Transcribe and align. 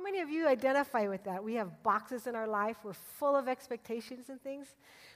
How 0.00 0.04
many 0.04 0.20
of 0.20 0.30
you 0.30 0.48
identify 0.48 1.08
with 1.08 1.24
that? 1.24 1.44
We 1.44 1.56
have 1.56 1.82
boxes 1.82 2.26
in 2.26 2.34
our 2.34 2.46
life, 2.46 2.78
we're 2.82 2.94
full 2.94 3.36
of 3.36 3.48
expectations 3.48 4.30
and 4.30 4.40
things. 4.40 4.66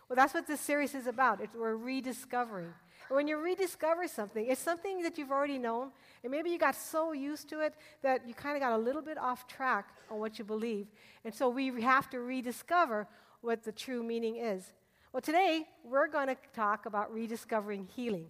Well, 0.07 0.15
that's 0.15 0.35
what 0.35 0.47
this 0.47 0.61
series 0.61 0.95
is 0.95 1.07
about. 1.07 1.41
It's, 1.41 1.55
we're 1.55 1.77
rediscovering. 1.77 2.71
And 3.09 3.17
when 3.17 3.27
you 3.27 3.39
rediscover 3.39 4.07
something, 4.07 4.47
it's 4.47 4.61
something 4.61 5.01
that 5.01 5.17
you've 5.17 5.31
already 5.31 5.57
known, 5.57 5.91
and 6.23 6.31
maybe 6.31 6.51
you 6.51 6.59
got 6.59 6.75
so 6.75 7.13
used 7.13 7.49
to 7.49 7.61
it 7.61 7.73
that 8.03 8.29
you 8.29 8.35
kind 8.35 8.57
of 8.57 8.61
got 8.61 8.73
a 8.73 8.77
little 8.77 9.01
bit 9.01 9.17
off 9.17 9.47
track 9.47 9.89
on 10.11 10.19
what 10.19 10.39
you 10.39 10.45
believe. 10.45 10.89
And 11.25 11.35
so 11.35 11.49
we 11.49 11.81
have 11.81 12.11
to 12.11 12.21
rediscover 12.21 13.09
what 13.41 13.65
the 13.65 13.73
true 13.73 14.03
meaning 14.03 14.37
is. 14.37 14.71
Well, 15.15 15.23
today 15.23 15.67
we're 15.83 16.09
going 16.09 16.27
to 16.27 16.37
talk 16.53 16.85
about 16.85 17.11
rediscovering 17.11 17.89
healing. 17.97 18.27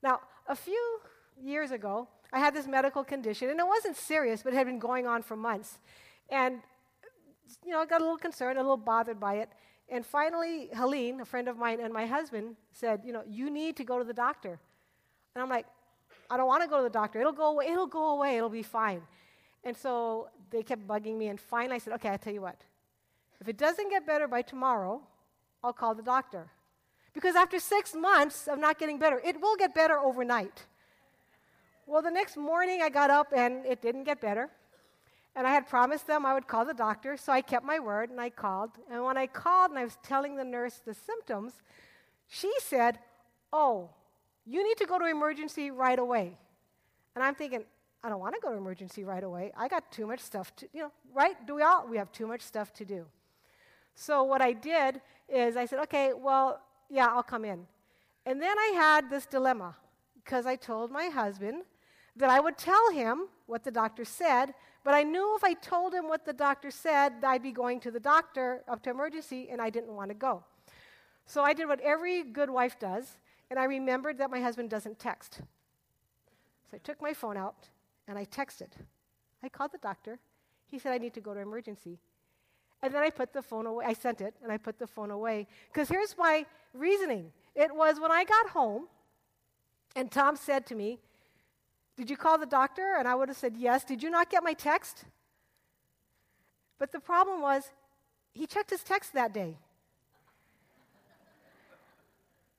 Now, 0.00 0.20
a 0.46 0.54
few 0.54 1.00
years 1.42 1.72
ago, 1.72 2.06
I 2.32 2.38
had 2.38 2.54
this 2.54 2.66
medical 2.66 3.04
condition, 3.04 3.50
and 3.50 3.60
it 3.60 3.66
wasn't 3.66 3.96
serious, 3.96 4.42
but 4.42 4.52
it 4.52 4.56
had 4.56 4.66
been 4.66 4.78
going 4.78 5.06
on 5.06 5.22
for 5.22 5.36
months. 5.36 5.78
And, 6.28 6.60
you 7.64 7.72
know, 7.72 7.80
I 7.80 7.86
got 7.86 8.00
a 8.00 8.04
little 8.04 8.18
concerned, 8.18 8.58
a 8.58 8.62
little 8.62 8.76
bothered 8.76 9.20
by 9.20 9.34
it. 9.36 9.50
And 9.88 10.04
finally, 10.04 10.68
Helene, 10.74 11.20
a 11.20 11.24
friend 11.24 11.48
of 11.48 11.56
mine, 11.56 11.78
and 11.80 11.92
my 11.92 12.06
husband 12.06 12.56
said, 12.72 13.02
You 13.04 13.12
know, 13.12 13.22
you 13.26 13.50
need 13.50 13.76
to 13.76 13.84
go 13.84 13.98
to 13.98 14.04
the 14.04 14.14
doctor. 14.14 14.58
And 15.34 15.42
I'm 15.42 15.48
like, 15.48 15.66
I 16.28 16.36
don't 16.36 16.48
want 16.48 16.62
to 16.64 16.68
go 16.68 16.78
to 16.78 16.82
the 16.82 16.90
doctor. 16.90 17.20
It'll 17.20 17.32
go 17.32 17.52
away. 17.52 17.66
It'll 17.66 17.86
go 17.86 18.16
away. 18.16 18.36
It'll 18.36 18.48
be 18.48 18.64
fine. 18.64 19.02
And 19.62 19.76
so 19.76 20.28
they 20.50 20.62
kept 20.62 20.86
bugging 20.88 21.16
me. 21.16 21.28
And 21.28 21.40
finally, 21.40 21.76
I 21.76 21.78
said, 21.78 21.92
Okay, 21.94 22.08
I'll 22.08 22.18
tell 22.18 22.32
you 22.32 22.42
what. 22.42 22.60
If 23.40 23.48
it 23.48 23.58
doesn't 23.58 23.90
get 23.90 24.06
better 24.06 24.26
by 24.26 24.42
tomorrow, 24.42 25.02
I'll 25.62 25.72
call 25.72 25.94
the 25.94 26.02
doctor. 26.02 26.48
Because 27.12 27.36
after 27.36 27.58
six 27.60 27.94
months 27.94 28.48
of 28.48 28.58
not 28.58 28.78
getting 28.78 28.98
better, 28.98 29.20
it 29.24 29.40
will 29.40 29.56
get 29.56 29.74
better 29.74 29.98
overnight. 29.98 30.64
Well, 31.88 32.02
the 32.02 32.10
next 32.10 32.36
morning 32.36 32.82
I 32.82 32.88
got 32.88 33.10
up 33.10 33.32
and 33.34 33.64
it 33.64 33.80
didn't 33.80 34.04
get 34.04 34.20
better. 34.20 34.50
And 35.36 35.46
I 35.46 35.52
had 35.52 35.68
promised 35.68 36.06
them 36.06 36.26
I 36.26 36.34
would 36.34 36.48
call 36.48 36.64
the 36.64 36.74
doctor, 36.74 37.16
so 37.16 37.32
I 37.32 37.42
kept 37.42 37.64
my 37.64 37.78
word 37.78 38.10
and 38.10 38.20
I 38.20 38.30
called. 38.30 38.70
And 38.90 39.04
when 39.04 39.16
I 39.16 39.26
called 39.26 39.70
and 39.70 39.78
I 39.78 39.84
was 39.84 39.96
telling 40.02 40.34
the 40.34 40.44
nurse 40.44 40.80
the 40.84 40.94
symptoms, 40.94 41.52
she 42.26 42.52
said, 42.58 42.98
Oh, 43.52 43.90
you 44.44 44.66
need 44.66 44.78
to 44.78 44.86
go 44.86 44.98
to 44.98 45.06
emergency 45.06 45.70
right 45.70 45.98
away. 45.98 46.36
And 47.14 47.22
I'm 47.22 47.34
thinking, 47.34 47.64
I 48.02 48.08
don't 48.08 48.18
want 48.18 48.34
to 48.34 48.40
go 48.40 48.50
to 48.50 48.56
emergency 48.56 49.04
right 49.04 49.22
away. 49.22 49.52
I 49.56 49.68
got 49.68 49.90
too 49.92 50.06
much 50.06 50.20
stuff 50.20 50.54
to, 50.56 50.68
you 50.72 50.82
know, 50.82 50.92
right? 51.14 51.34
Do 51.46 51.54
we 51.54 51.62
all? 51.62 51.86
We 51.88 51.98
have 51.98 52.10
too 52.12 52.26
much 52.26 52.40
stuff 52.40 52.72
to 52.74 52.84
do. 52.84 53.06
So 53.94 54.24
what 54.24 54.42
I 54.42 54.52
did 54.52 55.00
is 55.28 55.56
I 55.56 55.66
said, 55.66 55.78
okay, 55.80 56.12
well, 56.12 56.60
yeah, 56.90 57.06
I'll 57.06 57.22
come 57.22 57.44
in. 57.44 57.66
And 58.24 58.42
then 58.42 58.58
I 58.58 58.72
had 58.74 59.08
this 59.08 59.26
dilemma 59.26 59.76
because 60.14 60.46
I 60.46 60.56
told 60.56 60.90
my 60.90 61.06
husband 61.06 61.62
that 62.16 62.30
I 62.30 62.40
would 62.40 62.56
tell 62.56 62.90
him 62.90 63.28
what 63.46 63.62
the 63.62 63.70
doctor 63.70 64.04
said, 64.04 64.54
but 64.84 64.94
I 64.94 65.02
knew 65.02 65.36
if 65.36 65.44
I 65.44 65.54
told 65.54 65.92
him 65.92 66.08
what 66.08 66.24
the 66.24 66.32
doctor 66.32 66.70
said, 66.70 67.12
I'd 67.24 67.42
be 67.42 67.52
going 67.52 67.80
to 67.80 67.90
the 67.90 68.00
doctor 68.00 68.62
up 68.68 68.82
to 68.84 68.90
emergency, 68.90 69.48
and 69.50 69.60
I 69.60 69.70
didn't 69.70 69.92
want 69.92 70.10
to 70.10 70.14
go. 70.14 70.44
So 71.26 71.42
I 71.42 71.52
did 71.52 71.66
what 71.66 71.80
every 71.80 72.22
good 72.22 72.50
wife 72.50 72.78
does, 72.78 73.18
and 73.50 73.58
I 73.58 73.64
remembered 73.64 74.18
that 74.18 74.30
my 74.30 74.40
husband 74.40 74.70
doesn't 74.70 74.98
text. 74.98 75.40
So 76.70 76.76
I 76.76 76.78
took 76.78 77.00
my 77.02 77.12
phone 77.12 77.36
out 77.36 77.68
and 78.08 78.18
I 78.18 78.24
texted. 78.24 78.70
I 79.42 79.48
called 79.48 79.72
the 79.72 79.78
doctor. 79.78 80.18
He 80.66 80.78
said, 80.78 80.92
I 80.92 80.98
need 80.98 81.14
to 81.14 81.20
go 81.20 81.34
to 81.34 81.40
emergency. 81.40 81.98
And 82.82 82.92
then 82.92 83.02
I 83.02 83.10
put 83.10 83.32
the 83.32 83.42
phone 83.42 83.66
away. 83.66 83.84
I 83.86 83.92
sent 83.92 84.20
it 84.20 84.34
and 84.42 84.52
I 84.52 84.56
put 84.56 84.78
the 84.78 84.86
phone 84.86 85.10
away. 85.10 85.46
Because 85.72 85.88
here's 85.88 86.16
my 86.16 86.46
reasoning 86.72 87.32
it 87.54 87.74
was 87.74 87.98
when 87.98 88.12
I 88.12 88.24
got 88.24 88.50
home, 88.50 88.86
and 89.94 90.10
Tom 90.10 90.36
said 90.36 90.66
to 90.66 90.74
me, 90.74 90.98
did 91.96 92.10
you 92.10 92.16
call 92.16 92.38
the 92.38 92.46
doctor? 92.46 92.96
And 92.98 93.08
I 93.08 93.14
would 93.14 93.28
have 93.28 93.38
said, 93.38 93.54
Yes. 93.56 93.84
Did 93.84 94.02
you 94.02 94.10
not 94.10 94.30
get 94.30 94.44
my 94.44 94.52
text? 94.52 95.04
But 96.78 96.92
the 96.92 97.00
problem 97.00 97.40
was, 97.40 97.64
he 98.32 98.46
checked 98.46 98.70
his 98.70 98.82
text 98.82 99.14
that 99.14 99.32
day. 99.32 99.56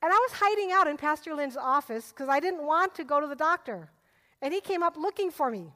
And 0.02 0.12
I 0.12 0.16
was 0.16 0.32
hiding 0.34 0.72
out 0.72 0.88
in 0.88 0.98
Pastor 0.98 1.34
Lynn's 1.34 1.58
office 1.58 2.11
because 2.11 2.30
I 2.30 2.39
didn't 2.39 2.66
want 2.66 2.95
to 2.95 3.04
go 3.04 3.20
to 3.20 3.28
the 3.28 3.36
doctor. 3.36 3.89
And 4.42 4.54
he 4.54 4.61
came 4.61 4.84
up 4.84 4.95
looking 4.98 5.32
for 5.32 5.50
me. 5.50 5.73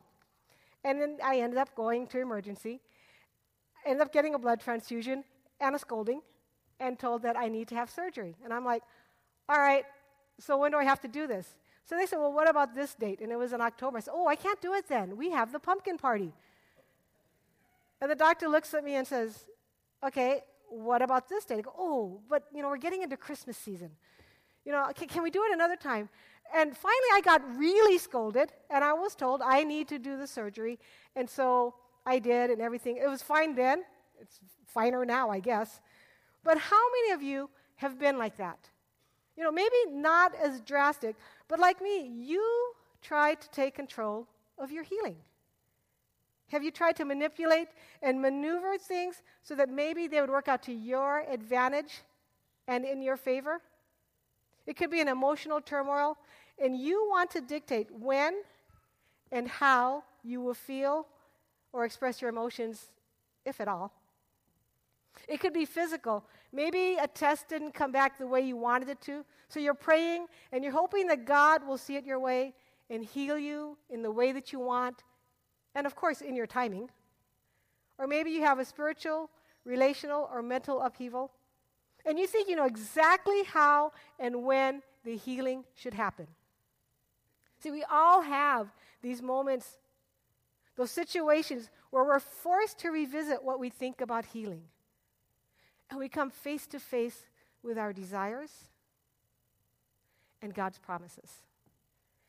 And 0.84 1.02
then 1.02 1.18
I 1.24 1.40
ended 1.40 1.60
up 1.60 1.76
going 1.76 2.08
to 2.08 2.20
emergency, 2.20 2.82
ended 3.86 4.02
up 4.02 4.12
getting 4.12 4.34
a 4.34 4.40
blood 4.40 4.60
transfusion 4.60 5.24
and 5.60 5.76
a 5.76 5.80
scolding, 5.80 6.22
and 6.80 6.98
told 6.98 7.22
that 7.22 7.38
I 7.38 7.48
need 7.48 7.68
to 7.68 7.76
have 7.76 7.90
surgery. 7.90 8.36
And 8.44 8.52
I'm 8.52 8.66
like, 8.66 8.82
all 9.48 9.60
right, 9.60 9.86
so 10.40 10.58
when 10.58 10.72
do 10.72 10.78
I 10.78 10.84
have 10.84 11.02
to 11.02 11.08
do 11.08 11.28
this? 11.28 11.56
So 11.86 11.98
they 11.98 12.06
said, 12.06 12.20
Well, 12.20 12.34
what 12.34 12.50
about 12.50 12.76
this 12.76 12.94
date? 12.94 13.22
And 13.22 13.32
it 13.32 13.38
was 13.38 13.54
in 13.54 13.62
October. 13.62 13.98
I 13.98 14.02
said, 14.02 14.14
Oh, 14.16 14.28
I 14.28 14.36
can't 14.36 14.62
do 14.62 14.74
it 14.74 14.88
then. 14.88 15.18
We 15.18 15.32
have 15.32 15.52
the 15.52 15.60
pumpkin 15.60 15.98
party. 15.98 16.32
And 18.00 18.10
the 18.10 18.16
doctor 18.16 18.48
looks 18.48 18.74
at 18.74 18.84
me 18.84 18.96
and 18.96 19.06
says, 19.06 19.46
Okay, 20.04 20.42
what 20.70 21.02
about 21.02 21.28
this 21.28 21.46
date? 21.46 21.60
I 21.60 21.62
go, 21.62 21.74
Oh, 21.78 22.22
but 22.30 22.44
you 22.54 22.62
know, 22.62 22.70
we're 22.70 22.78
getting 22.78 23.02
into 23.02 23.18
Christmas 23.18 23.58
season. 23.58 23.92
You 24.66 24.72
know, 24.72 24.90
can, 24.96 25.08
can 25.08 25.24
we 25.24 25.32
do 25.32 25.44
it 25.44 25.54
another 25.54 25.76
time? 25.76 26.10
And 26.54 26.76
finally, 26.76 27.10
I 27.14 27.22
got 27.24 27.42
really 27.58 27.98
scolded, 27.98 28.52
and 28.70 28.84
I 28.84 28.94
was 28.94 29.16
told 29.16 29.42
I 29.42 29.64
need 29.64 29.88
to 29.88 30.00
do 30.00 30.18
the 30.18 30.28
surgery. 30.28 30.80
And 31.16 31.30
so 31.30 31.76
I 32.06 32.20
did, 32.20 32.50
and 32.50 32.62
everything. 32.62 32.98
It 32.98 33.08
was 33.08 33.22
fine 33.22 33.56
then. 33.56 33.84
It's 34.20 34.40
finer 34.68 35.06
now, 35.06 35.30
I 35.30 35.40
guess. 35.40 35.80
But 36.44 36.58
how 36.58 36.82
many 36.92 37.14
of 37.14 37.22
you 37.22 37.50
have 37.76 37.98
been 37.98 38.18
like 38.18 38.38
that? 38.38 38.70
You 39.38 39.44
know, 39.44 39.52
maybe 39.52 39.76
not 39.90 40.34
as 40.36 40.62
drastic, 40.62 41.16
but 41.48 41.60
like 41.60 41.82
me, 41.82 42.08
you 42.08 42.74
try 43.02 43.34
to 43.34 43.50
take 43.50 43.76
control 43.76 44.28
of 44.58 44.72
your 44.72 44.84
healing. 44.84 45.18
Have 46.50 46.64
you 46.64 46.72
tried 46.72 46.98
to 46.98 47.06
manipulate 47.06 47.70
and 48.02 48.22
maneuver 48.22 48.78
things 48.78 49.22
so 49.42 49.56
that 49.56 49.70
maybe 49.70 50.08
they 50.08 50.20
would 50.20 50.30
work 50.30 50.50
out 50.50 50.62
to 50.64 50.74
your 50.74 51.24
advantage 51.30 52.02
and 52.68 52.84
in 52.84 53.02
your 53.02 53.16
favor? 53.16 53.62
It 54.68 54.76
could 54.76 54.92
be 54.92 55.02
an 55.02 55.08
emotional 55.08 55.62
turmoil, 55.62 56.18
and 56.62 56.78
you 56.78 57.08
want 57.10 57.32
to 57.32 57.42
dictate 57.42 57.88
when 57.92 58.42
and 59.32 59.48
how 59.48 60.04
you 60.24 60.42
will 60.42 60.54
feel 60.54 61.08
or 61.74 61.86
express 61.86 62.22
your 62.22 62.30
emotions, 62.30 62.88
if 63.46 63.62
at 63.62 63.68
all. 63.68 63.94
It 65.28 65.40
could 65.40 65.54
be 65.54 65.66
physical. 65.66 66.26
Maybe 66.52 66.98
a 67.00 67.08
test 67.08 67.50
didn't 67.50 67.74
come 67.74 67.92
back 67.92 68.18
the 68.18 68.28
way 68.28 68.42
you 68.42 68.58
wanted 68.58 68.90
it 68.90 69.02
to. 69.02 69.24
So 69.48 69.60
you're 69.60 69.74
praying 69.74 70.28
and 70.52 70.64
you're 70.64 70.74
hoping 70.74 71.08
that 71.08 71.26
God 71.26 71.66
will 71.66 71.78
see 71.78 71.96
it 71.96 72.06
your 72.06 72.20
way 72.20 72.54
and 72.90 73.04
heal 73.04 73.38
you 73.38 73.78
in 73.90 74.02
the 74.02 74.12
way 74.12 74.32
that 74.32 74.52
you 74.52 74.60
want. 74.60 75.04
And 75.76 75.88
of 75.88 75.96
course, 75.96 76.22
in 76.22 76.36
your 76.36 76.48
timing. 76.48 76.90
Or 77.98 78.08
maybe 78.08 78.32
you 78.32 78.42
have 78.42 78.60
a 78.60 78.66
spiritual, 78.66 79.30
relational, 79.64 80.30
or 80.32 80.42
mental 80.42 80.82
upheaval. 80.82 81.32
And 82.06 82.18
you 82.18 82.28
think 82.28 82.50
you 82.50 82.56
know 82.56 82.66
exactly 82.66 83.44
how 83.44 83.94
and 84.20 84.44
when 84.44 84.82
the 85.04 85.16
healing 85.16 85.64
should 85.76 85.94
happen. 85.94 86.28
See, 87.60 87.72
we 87.72 87.84
all 87.92 88.22
have 88.22 88.74
these 89.02 89.22
moments, 89.22 89.78
those 90.76 90.92
situations 90.92 91.70
where 91.92 92.04
we're 92.04 92.20
forced 92.20 92.80
to 92.80 92.90
revisit 92.90 93.44
what 93.44 93.60
we 93.60 93.70
think 93.70 94.02
about 94.02 94.26
healing. 94.26 94.64
And 95.92 96.00
we 96.00 96.08
come 96.10 96.32
face 96.32 96.66
to 96.68 96.80
face 96.80 97.28
with 97.62 97.78
our 97.78 97.92
desires 97.92 98.50
and 100.42 100.54
God's 100.54 100.80
promises. 100.80 101.30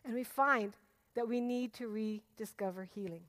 And 0.04 0.14
we 0.14 0.24
find 0.24 0.72
that 1.14 1.28
we 1.28 1.40
need 1.40 1.72
to 1.74 1.86
rediscover 1.86 2.88
healing. 2.92 3.22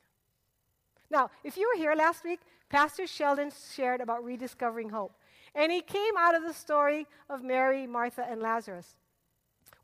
Now, 1.11 1.29
if 1.44 1.55
you 1.55 1.71
were 1.71 1.79
here 1.79 1.94
last 1.95 2.23
week, 2.23 2.39
Pastor 2.67 3.05
Sheldon 3.05 3.51
shared 3.75 4.01
about 4.01 4.23
rediscovering 4.23 4.89
hope. 4.89 5.16
And 5.53 5.71
he 5.71 5.81
came 5.81 6.17
out 6.17 6.33
of 6.33 6.44
the 6.44 6.53
story 6.53 7.05
of 7.29 7.44
Mary, 7.44 7.85
Martha, 7.85 8.25
and 8.27 8.41
Lazarus. 8.41 8.95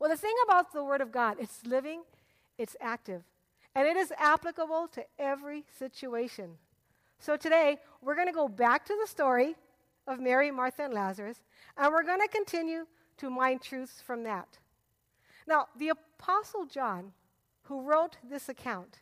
Well, 0.00 0.10
the 0.10 0.16
thing 0.16 0.34
about 0.44 0.72
the 0.72 0.82
Word 0.82 1.00
of 1.00 1.12
God, 1.12 1.36
it's 1.38 1.64
living, 1.64 2.02
it's 2.58 2.74
active, 2.80 3.22
and 3.76 3.86
it 3.86 3.96
is 3.96 4.12
applicable 4.18 4.88
to 4.94 5.04
every 5.16 5.64
situation. 5.78 6.56
So 7.20 7.36
today, 7.36 7.78
we're 8.02 8.16
going 8.16 8.26
to 8.26 8.32
go 8.32 8.48
back 8.48 8.84
to 8.86 8.96
the 9.00 9.06
story 9.06 9.54
of 10.10 10.18
Mary, 10.20 10.50
Martha, 10.50 10.84
and 10.84 10.92
Lazarus, 10.92 11.40
and 11.76 11.92
we're 11.92 12.02
going 12.02 12.20
to 12.20 12.28
continue 12.28 12.86
to 13.18 13.30
mine 13.30 13.60
truths 13.60 14.02
from 14.04 14.24
that. 14.24 14.58
Now, 15.46 15.68
the 15.78 15.90
Apostle 15.90 16.66
John, 16.66 17.12
who 17.62 17.82
wrote 17.82 18.16
this 18.28 18.48
account, 18.48 18.98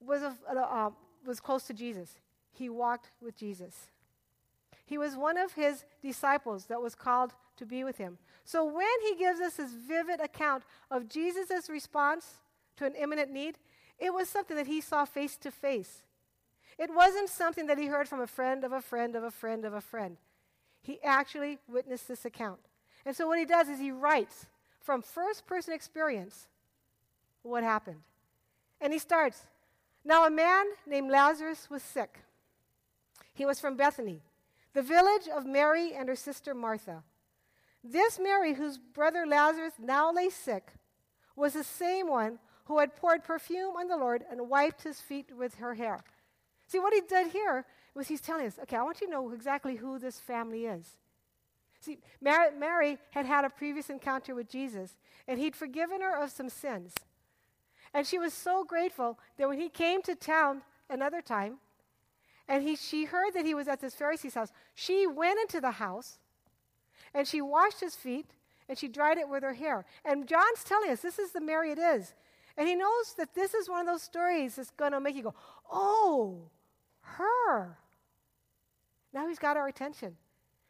was, 0.00 0.22
a, 0.22 0.34
uh, 0.54 0.90
was 1.26 1.40
close 1.40 1.64
to 1.64 1.74
Jesus. 1.74 2.18
He 2.52 2.68
walked 2.68 3.10
with 3.22 3.36
Jesus. 3.36 3.88
He 4.84 4.98
was 4.98 5.16
one 5.16 5.38
of 5.38 5.54
his 5.54 5.84
disciples 6.02 6.66
that 6.66 6.82
was 6.82 6.94
called 6.94 7.32
to 7.56 7.64
be 7.64 7.84
with 7.84 7.96
him. 7.96 8.18
So 8.44 8.64
when 8.64 8.86
he 9.02 9.16
gives 9.16 9.40
us 9.40 9.54
this 9.54 9.72
vivid 9.72 10.20
account 10.20 10.64
of 10.90 11.08
Jesus' 11.08 11.70
response 11.70 12.40
to 12.76 12.84
an 12.84 12.94
imminent 12.94 13.30
need, 13.30 13.56
it 13.98 14.12
was 14.12 14.28
something 14.28 14.56
that 14.56 14.66
he 14.66 14.80
saw 14.80 15.06
face 15.06 15.36
to 15.38 15.50
face. 15.50 16.02
It 16.80 16.94
wasn't 16.94 17.28
something 17.28 17.66
that 17.66 17.76
he 17.76 17.88
heard 17.88 18.08
from 18.08 18.22
a 18.22 18.26
friend 18.26 18.64
of 18.64 18.72
a 18.72 18.80
friend 18.80 19.14
of 19.14 19.22
a 19.22 19.30
friend 19.30 19.66
of 19.66 19.74
a 19.74 19.82
friend. 19.82 20.16
He 20.80 20.98
actually 21.04 21.58
witnessed 21.68 22.08
this 22.08 22.24
account. 22.24 22.60
And 23.04 23.14
so 23.14 23.26
what 23.26 23.38
he 23.38 23.44
does 23.44 23.68
is 23.68 23.78
he 23.78 23.90
writes 23.90 24.46
from 24.80 25.02
first 25.02 25.46
person 25.46 25.74
experience 25.74 26.48
what 27.42 27.62
happened. 27.62 28.00
And 28.80 28.94
he 28.94 28.98
starts, 28.98 29.42
Now, 30.06 30.26
a 30.26 30.30
man 30.30 30.64
named 30.86 31.10
Lazarus 31.10 31.68
was 31.68 31.82
sick. 31.82 32.20
He 33.34 33.44
was 33.44 33.60
from 33.60 33.76
Bethany, 33.76 34.22
the 34.72 34.80
village 34.80 35.28
of 35.28 35.44
Mary 35.44 35.92
and 35.92 36.08
her 36.08 36.16
sister 36.16 36.54
Martha. 36.54 37.02
This 37.84 38.18
Mary, 38.18 38.54
whose 38.54 38.78
brother 38.78 39.26
Lazarus 39.26 39.74
now 39.78 40.10
lay 40.10 40.30
sick, 40.30 40.72
was 41.36 41.52
the 41.52 41.64
same 41.64 42.08
one 42.08 42.38
who 42.64 42.78
had 42.78 42.96
poured 42.96 43.22
perfume 43.22 43.76
on 43.76 43.88
the 43.88 43.98
Lord 43.98 44.24
and 44.30 44.48
wiped 44.48 44.84
his 44.84 45.02
feet 45.02 45.30
with 45.36 45.56
her 45.56 45.74
hair. 45.74 46.02
See, 46.70 46.78
what 46.78 46.94
he 46.94 47.00
did 47.00 47.32
here 47.32 47.64
was 47.96 48.06
he's 48.06 48.20
telling 48.20 48.46
us, 48.46 48.56
okay, 48.62 48.76
I 48.76 48.82
want 48.84 49.00
you 49.00 49.08
to 49.08 49.12
know 49.12 49.32
exactly 49.32 49.74
who 49.74 49.98
this 49.98 50.20
family 50.20 50.66
is. 50.66 50.96
See, 51.80 51.98
Mary, 52.20 52.50
Mary 52.56 52.98
had 53.10 53.26
had 53.26 53.44
a 53.44 53.50
previous 53.50 53.90
encounter 53.90 54.36
with 54.36 54.48
Jesus, 54.48 54.96
and 55.26 55.40
he'd 55.40 55.56
forgiven 55.56 56.00
her 56.00 56.22
of 56.22 56.30
some 56.30 56.48
sins. 56.48 56.94
And 57.92 58.06
she 58.06 58.20
was 58.20 58.32
so 58.32 58.62
grateful 58.62 59.18
that 59.36 59.48
when 59.48 59.58
he 59.58 59.68
came 59.68 60.00
to 60.02 60.14
town 60.14 60.62
another 60.88 61.20
time, 61.20 61.56
and 62.46 62.62
he, 62.62 62.76
she 62.76 63.04
heard 63.04 63.34
that 63.34 63.44
he 63.44 63.54
was 63.54 63.66
at 63.66 63.80
this 63.80 63.96
Pharisee's 63.96 64.34
house, 64.34 64.52
she 64.72 65.08
went 65.08 65.40
into 65.40 65.60
the 65.60 65.72
house 65.72 66.20
and 67.14 67.26
she 67.26 67.40
washed 67.40 67.80
his 67.80 67.96
feet 67.96 68.26
and 68.68 68.78
she 68.78 68.86
dried 68.86 69.18
it 69.18 69.28
with 69.28 69.42
her 69.42 69.54
hair. 69.54 69.84
And 70.04 70.28
John's 70.28 70.62
telling 70.64 70.90
us 70.90 71.00
this 71.00 71.18
is 71.18 71.32
the 71.32 71.40
Mary 71.40 71.72
it 71.72 71.78
is. 71.78 72.14
And 72.56 72.68
he 72.68 72.74
knows 72.74 73.14
that 73.18 73.34
this 73.34 73.54
is 73.54 73.68
one 73.68 73.80
of 73.80 73.86
those 73.86 74.02
stories 74.02 74.56
that's 74.56 74.70
going 74.70 74.92
to 74.92 75.00
make 75.00 75.16
you 75.16 75.22
go, 75.22 75.34
oh, 75.70 76.50
her. 77.18 77.78
Now 79.12 79.28
he's 79.28 79.38
got 79.38 79.56
our 79.56 79.68
attention. 79.68 80.16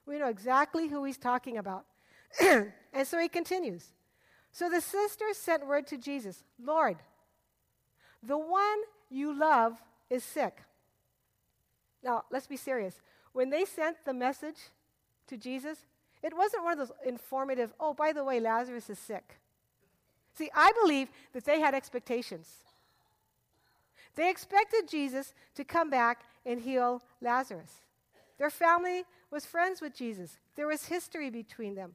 We 0.06 0.18
know 0.18 0.28
exactly 0.28 0.88
who 0.88 1.04
he's 1.04 1.18
talking 1.18 1.58
about. 1.58 1.84
and 2.40 3.06
so 3.06 3.18
he 3.18 3.28
continues. 3.28 3.92
So 4.52 4.68
the 4.68 4.80
sisters 4.80 5.36
sent 5.36 5.66
word 5.66 5.86
to 5.88 5.96
Jesus 5.96 6.42
Lord, 6.62 6.96
the 8.22 8.38
one 8.38 8.78
you 9.08 9.38
love 9.38 9.80
is 10.08 10.24
sick. 10.24 10.62
Now, 12.02 12.24
let's 12.30 12.46
be 12.46 12.56
serious. 12.56 13.00
When 13.32 13.50
they 13.50 13.64
sent 13.64 14.04
the 14.04 14.14
message 14.14 14.56
to 15.28 15.36
Jesus, 15.36 15.78
it 16.22 16.36
wasn't 16.36 16.64
one 16.64 16.72
of 16.72 16.78
those 16.78 16.96
informative, 17.06 17.72
oh, 17.78 17.94
by 17.94 18.12
the 18.12 18.24
way, 18.24 18.40
Lazarus 18.40 18.90
is 18.90 18.98
sick. 18.98 19.38
See, 20.34 20.50
I 20.54 20.72
believe 20.82 21.08
that 21.32 21.44
they 21.44 21.60
had 21.60 21.74
expectations. 21.74 22.48
They 24.16 24.30
expected 24.30 24.88
Jesus 24.88 25.34
to 25.54 25.64
come 25.64 25.90
back 25.90 26.24
and 26.44 26.60
heal 26.60 27.02
Lazarus. 27.20 27.82
Their 28.38 28.50
family 28.50 29.04
was 29.30 29.46
friends 29.46 29.80
with 29.80 29.94
Jesus, 29.94 30.38
there 30.56 30.66
was 30.66 30.86
history 30.86 31.30
between 31.30 31.74
them. 31.74 31.94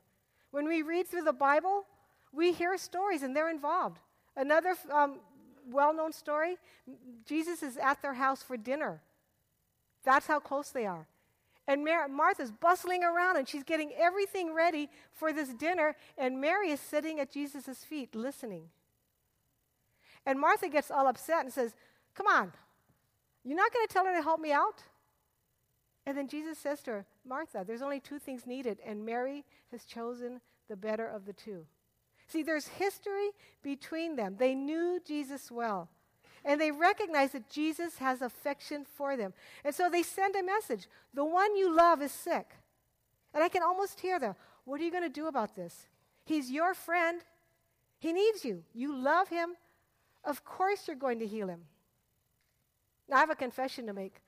When 0.51 0.67
we 0.67 0.81
read 0.81 1.07
through 1.07 1.23
the 1.23 1.33
Bible, 1.33 1.85
we 2.31 2.53
hear 2.53 2.77
stories 2.77 3.23
and 3.23 3.35
they're 3.35 3.49
involved. 3.49 3.99
Another 4.35 4.75
um, 4.91 5.19
well 5.69 5.93
known 5.93 6.13
story 6.13 6.57
Jesus 7.25 7.63
is 7.63 7.77
at 7.77 8.01
their 8.01 8.13
house 8.13 8.43
for 8.43 8.57
dinner. 8.57 9.01
That's 10.03 10.27
how 10.27 10.39
close 10.39 10.69
they 10.69 10.85
are. 10.85 11.07
And 11.67 11.83
Mar- 11.83 12.07
Martha's 12.07 12.51
bustling 12.51 13.03
around 13.03 13.37
and 13.37 13.47
she's 13.47 13.63
getting 13.63 13.91
everything 13.97 14.53
ready 14.53 14.89
for 15.11 15.33
this 15.33 15.49
dinner, 15.49 15.95
and 16.17 16.39
Mary 16.39 16.69
is 16.69 16.79
sitting 16.79 17.19
at 17.19 17.31
Jesus' 17.31 17.83
feet 17.83 18.13
listening. 18.13 18.69
And 20.25 20.39
Martha 20.39 20.69
gets 20.69 20.91
all 20.91 21.07
upset 21.07 21.43
and 21.43 21.51
says, 21.53 21.73
Come 22.13 22.27
on, 22.27 22.53
you're 23.45 23.57
not 23.57 23.73
going 23.73 23.87
to 23.87 23.93
tell 23.93 24.05
her 24.05 24.15
to 24.15 24.23
help 24.23 24.39
me 24.39 24.51
out? 24.51 24.83
And 26.05 26.17
then 26.17 26.27
Jesus 26.27 26.57
says 26.57 26.81
to 26.83 26.91
her, 26.91 27.05
Martha, 27.27 27.63
there's 27.65 27.81
only 27.81 27.99
two 27.99 28.19
things 28.19 28.45
needed, 28.45 28.79
and 28.85 29.05
Mary 29.05 29.43
has 29.71 29.85
chosen 29.85 30.41
the 30.69 30.75
better 30.75 31.07
of 31.07 31.25
the 31.25 31.33
two. 31.33 31.65
See, 32.27 32.43
there's 32.43 32.67
history 32.67 33.29
between 33.63 34.15
them. 34.15 34.35
They 34.37 34.55
knew 34.55 34.99
Jesus 35.05 35.51
well. 35.51 35.89
And 36.43 36.61
they 36.61 36.71
recognize 36.71 37.31
that 37.31 37.49
Jesus 37.49 37.97
has 37.97 38.21
affection 38.21 38.85
for 38.85 39.17
them. 39.17 39.33
And 39.63 39.73
so 39.73 39.89
they 39.89 40.03
send 40.03 40.35
a 40.35 40.43
message 40.43 40.87
The 41.13 41.25
one 41.25 41.55
you 41.55 41.75
love 41.75 42.01
is 42.01 42.11
sick. 42.11 42.51
And 43.33 43.43
I 43.43 43.49
can 43.49 43.63
almost 43.63 43.99
hear 43.99 44.19
them. 44.19 44.35
What 44.63 44.79
are 44.79 44.83
you 44.83 44.91
going 44.91 45.03
to 45.03 45.09
do 45.09 45.27
about 45.27 45.55
this? 45.55 45.87
He's 46.23 46.51
your 46.51 46.73
friend. 46.73 47.21
He 47.99 48.13
needs 48.13 48.45
you. 48.45 48.63
You 48.73 48.95
love 48.95 49.29
him. 49.29 49.55
Of 50.23 50.43
course, 50.43 50.87
you're 50.87 50.95
going 50.95 51.19
to 51.19 51.27
heal 51.27 51.47
him. 51.47 51.61
Now, 53.09 53.17
I 53.17 53.19
have 53.19 53.29
a 53.29 53.35
confession 53.35 53.85
to 53.87 53.93
make. 53.93 54.21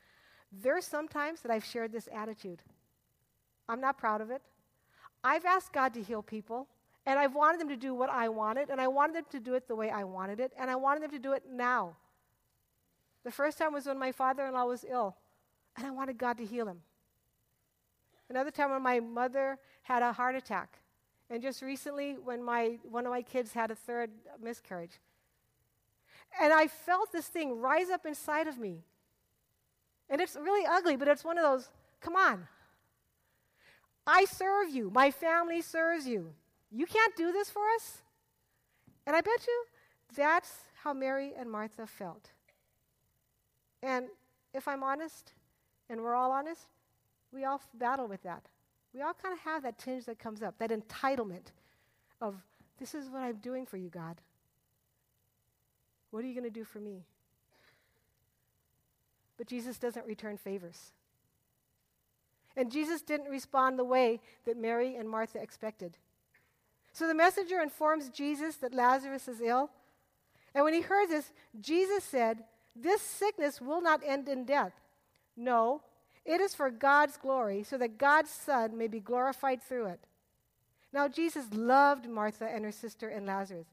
There's 0.52 0.86
sometimes 0.86 1.42
that 1.42 1.52
I've 1.52 1.66
shared 1.66 1.92
this 1.92 2.08
attitude. 2.14 2.62
I'm 3.68 3.82
not 3.82 3.98
proud 3.98 4.22
of 4.22 4.32
it. 4.32 4.42
I've 5.24 5.46
asked 5.46 5.74
God 5.74 5.94
to 5.96 6.02
heal 6.02 6.22
people, 6.22 6.68
and 7.06 7.20
I've 7.20 7.36
wanted 7.36 7.60
them 7.60 7.70
to 7.70 7.76
do 7.76 7.94
what 7.94 8.10
I 8.10 8.30
wanted, 8.30 8.70
and 8.70 8.80
I 8.80 8.88
wanted 8.88 9.16
them 9.16 9.26
to 9.32 9.40
do 9.40 9.56
it 9.56 9.68
the 9.68 9.76
way 9.76 9.90
I 9.90 10.04
wanted 10.04 10.40
it, 10.40 10.54
and 10.58 10.70
I 10.70 10.76
wanted 10.76 11.04
them 11.04 11.12
to 11.12 11.20
do 11.20 11.34
it 11.34 11.44
now. 11.52 11.96
The 13.24 13.32
first 13.32 13.58
time 13.58 13.74
was 13.74 13.86
when 13.86 14.00
my 14.00 14.12
father 14.12 14.46
in 14.46 14.54
law 14.54 14.66
was 14.66 14.86
ill, 14.88 15.18
and 15.76 15.86
I 15.86 15.92
wanted 15.92 16.18
God 16.18 16.38
to 16.38 16.46
heal 16.46 16.68
him. 16.68 16.82
Another 18.30 18.52
time 18.52 18.72
when 18.72 18.82
my 18.82 19.00
mother 19.00 19.58
had 19.84 20.04
a 20.04 20.12
heart 20.12 20.36
attack. 20.36 20.80
And 21.30 21.42
just 21.42 21.62
recently, 21.62 22.14
when 22.14 22.44
my, 22.44 22.78
one 22.84 23.06
of 23.06 23.12
my 23.12 23.22
kids 23.22 23.54
had 23.54 23.72
a 23.72 23.76
third 23.76 24.12
miscarriage. 24.42 25.00
And 26.42 26.54
I 26.54 26.68
felt 26.68 27.12
this 27.12 27.28
thing 27.28 27.60
rise 27.60 27.90
up 27.90 28.06
inside 28.06 28.48
of 28.48 28.58
me. 28.58 28.84
And 30.10 30.22
it's 30.22 30.36
really 30.36 30.66
ugly, 30.66 30.96
but 30.96 31.08
it's 31.08 31.24
one 31.24 31.38
of 31.38 31.44
those 31.44 31.70
come 32.00 32.16
on. 32.16 32.48
I 34.06 34.26
serve 34.26 34.70
you. 34.70 34.90
My 34.90 35.12
family 35.12 35.62
serves 35.62 36.08
you. 36.08 36.34
You 36.72 36.86
can't 36.86 37.16
do 37.16 37.32
this 37.32 37.50
for 37.50 37.64
us? 37.76 38.02
And 39.06 39.16
I 39.16 39.22
bet 39.22 39.46
you 39.46 39.66
that's 40.16 40.52
how 40.84 40.94
Mary 40.94 41.34
and 41.38 41.52
Martha 41.52 41.86
felt. 41.86 42.32
And 43.84 44.06
if 44.54 44.68
I'm 44.68 44.84
honest, 44.84 45.34
and 45.90 46.02
we're 46.02 46.16
all 46.16 46.32
honest, 46.32 46.68
we 47.34 47.44
all 47.44 47.62
battle 47.74 48.08
with 48.08 48.24
that. 48.24 48.44
We 48.94 49.02
all 49.02 49.14
kind 49.14 49.34
of 49.34 49.40
have 49.42 49.64
that 49.64 49.78
tinge 49.78 50.06
that 50.06 50.20
comes 50.20 50.42
up, 50.42 50.58
that 50.60 50.72
entitlement 50.72 51.52
of, 52.22 52.36
this 52.80 52.96
is 52.96 53.10
what 53.10 53.22
I'm 53.22 53.38
doing 53.38 53.66
for 53.66 53.78
you, 53.78 53.90
God. 53.90 54.18
What 56.12 56.24
are 56.24 56.28
you 56.28 56.34
going 56.34 56.44
to 56.44 56.50
do 56.50 56.64
for 56.64 56.80
me? 56.80 57.06
But 59.38 59.48
Jesus 59.48 59.78
doesn't 59.78 60.06
return 60.06 60.38
favors. 60.38 60.92
And 62.56 62.72
Jesus 62.72 63.02
didn't 63.02 63.30
respond 63.30 63.78
the 63.78 63.84
way 63.84 64.20
that 64.46 64.58
Mary 64.58 64.96
and 64.96 65.08
Martha 65.08 65.40
expected. 65.40 65.98
So 66.92 67.08
the 67.08 67.14
messenger 67.14 67.62
informs 67.62 68.10
Jesus 68.10 68.56
that 68.58 68.74
Lazarus 68.74 69.28
is 69.28 69.42
ill. 69.42 69.70
And 70.56 70.64
when 70.64 70.74
he 70.74 70.82
heard 70.82 71.10
this, 71.10 71.32
Jesus 71.62 72.04
said, 72.04 72.44
This 72.76 73.02
sickness 73.02 73.62
will 73.62 73.82
not 73.82 74.02
end 74.04 74.28
in 74.28 74.46
death. 74.46 74.74
No, 75.36 75.82
it 76.26 76.42
is 76.42 76.56
for 76.56 76.72
God's 76.72 77.16
glory, 77.16 77.62
so 77.62 77.78
that 77.78 78.00
God's 78.00 78.32
Son 78.32 78.76
may 78.76 78.88
be 78.88 79.00
glorified 79.00 79.62
through 79.62 79.86
it. 79.86 80.00
Now, 80.92 81.08
Jesus 81.08 81.46
loved 81.54 82.10
Martha 82.10 82.46
and 82.46 82.66
her 82.66 82.72
sister 82.72 83.08
and 83.08 83.28
Lazarus. 83.28 83.68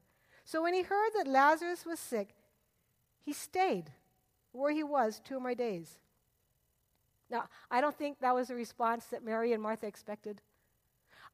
So 0.45 0.61
when 0.61 0.73
he 0.75 0.83
heard 0.83 1.09
that 1.15 1.27
Lazarus 1.27 1.85
was 1.85 1.99
sick, 1.99 2.29
he 3.23 3.33
stayed 3.33 3.91
where 4.51 4.71
he 4.71 4.83
was 4.83 5.19
two 5.23 5.39
more 5.39 5.55
days. 5.55 5.97
Now, 7.29 7.45
I 7.71 7.81
don't 7.81 7.97
think 7.97 8.19
that 8.19 8.35
was 8.35 8.47
the 8.47 8.55
response 8.55 9.05
that 9.05 9.25
Mary 9.25 9.51
and 9.51 9.61
Martha 9.61 9.87
expected. 9.87 10.41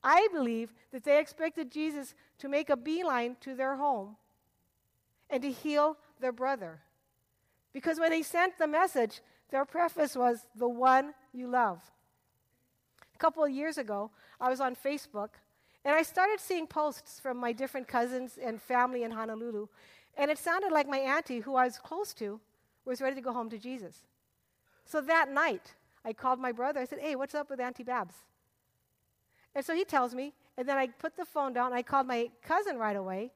I 0.02 0.30
believe 0.32 0.74
that 0.92 1.04
they 1.04 1.20
expected 1.20 1.72
Jesus 1.72 2.16
to 2.40 2.48
make 2.48 2.70
a 2.70 2.78
beeline 2.78 3.36
to 3.42 3.54
their 3.54 3.76
home 3.76 4.16
and 5.30 5.44
to 5.44 5.52
heal 5.52 5.98
their 6.20 6.32
brother. 6.32 6.80
Because 7.74 8.00
when 8.00 8.10
they 8.10 8.24
sent 8.24 8.58
the 8.58 8.68
message, 8.68 9.22
their 9.50 9.66
preface 9.66 10.16
was, 10.16 10.48
The 10.56 10.68
one 10.68 11.14
you 11.34 11.48
love. 11.48 11.80
A 13.14 13.18
couple 13.18 13.44
of 13.44 13.52
years 13.52 13.78
ago, 13.78 14.12
I 14.40 14.50
was 14.50 14.62
on 14.62 14.76
Facebook 14.76 15.30
and 15.84 15.96
I 15.96 16.04
started 16.04 16.40
seeing 16.40 16.68
posts 16.68 17.20
from 17.20 17.38
my 17.38 17.52
different 17.52 17.88
cousins 17.88 18.38
and 18.42 18.62
family 18.62 19.04
in 19.04 19.12
Honolulu. 19.12 19.68
And 20.18 20.30
it 20.30 20.38
sounded 20.38 20.72
like 20.72 20.88
my 20.88 21.00
auntie, 21.00 21.40
who 21.40 21.56
I 21.56 21.66
was 21.66 21.78
close 21.80 22.14
to, 22.16 22.40
was 22.86 23.02
ready 23.02 23.16
to 23.16 23.22
go 23.22 23.34
home 23.34 23.50
to 23.50 23.58
Jesus. 23.58 24.04
So 24.86 25.02
that 25.02 25.32
night, 25.32 25.76
I 26.04 26.14
called 26.14 26.40
my 26.40 26.52
brother. 26.52 26.80
I 26.80 26.86
said, 26.86 27.00
Hey, 27.00 27.16
what's 27.16 27.36
up 27.36 27.50
with 27.50 27.60
Auntie 27.60 27.84
Babs? 27.84 28.16
And 29.56 29.66
so 29.66 29.76
he 29.76 29.84
tells 29.84 30.14
me, 30.14 30.34
and 30.58 30.68
then 30.68 30.78
I 30.78 30.88
put 30.88 31.16
the 31.16 31.26
phone 31.26 31.54
down. 31.54 31.74
I 31.74 31.82
called 31.82 32.08
my 32.08 32.30
cousin 32.44 32.78
right 32.78 32.96
away 32.96 33.32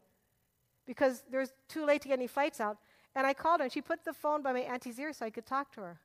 because 0.85 1.23
there's 1.31 1.53
too 1.67 1.85
late 1.85 2.01
to 2.03 2.07
get 2.07 2.19
any 2.19 2.27
flights 2.27 2.59
out. 2.59 2.77
And 3.15 3.25
I 3.25 3.33
called 3.33 3.59
her, 3.59 3.65
and 3.65 3.73
she 3.73 3.81
put 3.81 4.03
the 4.03 4.13
phone 4.13 4.41
by 4.41 4.53
my 4.53 4.59
auntie's 4.59 4.99
ear 4.99 5.13
so 5.13 5.25
I 5.25 5.29
could 5.29 5.45
talk 5.45 5.73
to 5.73 5.81
her. 5.81 5.99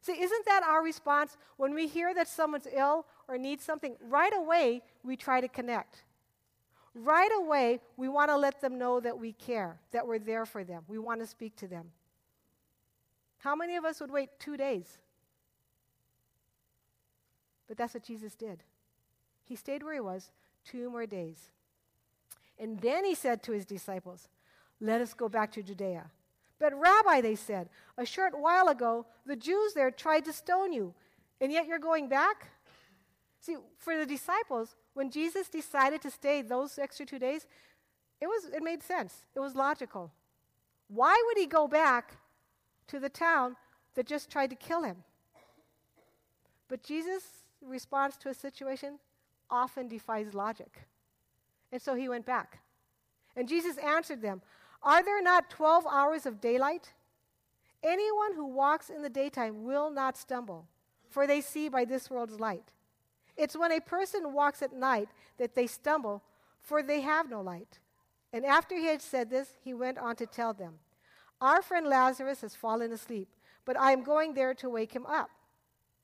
See, 0.00 0.20
isn't 0.20 0.46
that 0.46 0.62
our 0.64 0.82
response 0.82 1.36
when 1.56 1.74
we 1.74 1.86
hear 1.86 2.12
that 2.14 2.26
someone's 2.26 2.66
ill 2.74 3.06
or 3.32 3.38
needs 3.38 3.64
something? 3.64 3.96
Right 4.08 4.32
away, 4.36 4.82
we 5.02 5.16
try 5.16 5.40
to 5.40 5.48
connect. 5.48 6.02
Right 6.94 7.30
away, 7.34 7.80
we 7.96 8.08
want 8.08 8.30
to 8.30 8.36
let 8.36 8.60
them 8.60 8.78
know 8.78 9.00
that 9.00 9.18
we 9.18 9.32
care, 9.32 9.80
that 9.92 10.06
we're 10.06 10.18
there 10.18 10.44
for 10.44 10.62
them. 10.62 10.82
We 10.86 10.98
want 10.98 11.20
to 11.20 11.26
speak 11.26 11.56
to 11.56 11.66
them. 11.66 11.86
How 13.38 13.56
many 13.56 13.76
of 13.76 13.86
us 13.86 14.00
would 14.00 14.10
wait 14.10 14.28
two 14.38 14.58
days? 14.58 14.98
But 17.66 17.78
that's 17.78 17.94
what 17.94 18.04
Jesus 18.04 18.34
did. 18.34 18.62
He 19.44 19.56
stayed 19.56 19.82
where 19.82 19.94
he 19.94 20.00
was 20.00 20.30
two 20.66 20.90
more 20.90 21.06
days. 21.06 21.50
And 22.58 22.78
then 22.80 23.06
he 23.06 23.14
said 23.14 23.42
to 23.44 23.52
his 23.52 23.64
disciples, 23.64 24.28
Let 24.78 25.00
us 25.00 25.14
go 25.14 25.30
back 25.30 25.50
to 25.52 25.62
Judea. 25.62 26.10
But, 26.60 26.78
Rabbi, 26.78 27.22
they 27.22 27.34
said, 27.34 27.70
a 27.98 28.04
short 28.04 28.38
while 28.38 28.68
ago, 28.68 29.06
the 29.26 29.34
Jews 29.34 29.72
there 29.72 29.90
tried 29.90 30.26
to 30.26 30.32
stone 30.32 30.72
you, 30.72 30.94
and 31.40 31.50
yet 31.50 31.66
you're 31.66 31.80
going 31.80 32.08
back? 32.08 32.50
See, 33.42 33.56
for 33.76 33.98
the 33.98 34.06
disciples, 34.06 34.76
when 34.94 35.10
Jesus 35.10 35.48
decided 35.48 36.00
to 36.02 36.10
stay 36.10 36.42
those 36.42 36.78
extra 36.78 37.04
two 37.04 37.18
days, 37.18 37.48
it, 38.20 38.28
was, 38.28 38.44
it 38.44 38.62
made 38.62 38.84
sense. 38.84 39.26
It 39.34 39.40
was 39.40 39.56
logical. 39.56 40.12
Why 40.86 41.20
would 41.26 41.36
he 41.36 41.46
go 41.46 41.66
back 41.66 42.18
to 42.86 43.00
the 43.00 43.08
town 43.08 43.56
that 43.96 44.06
just 44.06 44.30
tried 44.30 44.50
to 44.50 44.56
kill 44.56 44.84
him? 44.84 44.98
But 46.68 46.84
Jesus' 46.84 47.24
response 47.60 48.16
to 48.18 48.28
a 48.28 48.34
situation 48.34 49.00
often 49.50 49.88
defies 49.88 50.34
logic. 50.34 50.86
And 51.72 51.82
so 51.82 51.96
he 51.96 52.08
went 52.08 52.24
back. 52.24 52.60
And 53.34 53.48
Jesus 53.48 53.76
answered 53.78 54.22
them 54.22 54.40
Are 54.84 55.02
there 55.02 55.20
not 55.20 55.50
12 55.50 55.84
hours 55.90 56.26
of 56.26 56.40
daylight? 56.40 56.92
Anyone 57.82 58.34
who 58.34 58.46
walks 58.46 58.88
in 58.88 59.02
the 59.02 59.10
daytime 59.10 59.64
will 59.64 59.90
not 59.90 60.16
stumble, 60.16 60.68
for 61.10 61.26
they 61.26 61.40
see 61.40 61.68
by 61.68 61.84
this 61.84 62.08
world's 62.08 62.38
light. 62.38 62.70
It's 63.42 63.56
when 63.56 63.72
a 63.72 63.80
person 63.80 64.32
walks 64.32 64.62
at 64.62 64.72
night 64.72 65.08
that 65.38 65.56
they 65.56 65.66
stumble, 65.66 66.22
for 66.60 66.80
they 66.80 67.00
have 67.00 67.28
no 67.28 67.40
light. 67.40 67.80
And 68.32 68.46
after 68.46 68.76
he 68.76 68.86
had 68.86 69.02
said 69.02 69.30
this, 69.30 69.56
he 69.64 69.74
went 69.74 69.98
on 69.98 70.14
to 70.16 70.26
tell 70.26 70.52
them, 70.52 70.74
Our 71.40 71.60
friend 71.60 71.88
Lazarus 71.88 72.42
has 72.42 72.54
fallen 72.54 72.92
asleep, 72.92 73.26
but 73.64 73.76
I 73.76 73.90
am 73.90 74.04
going 74.04 74.34
there 74.34 74.54
to 74.54 74.70
wake 74.70 74.92
him 74.92 75.04
up. 75.06 75.28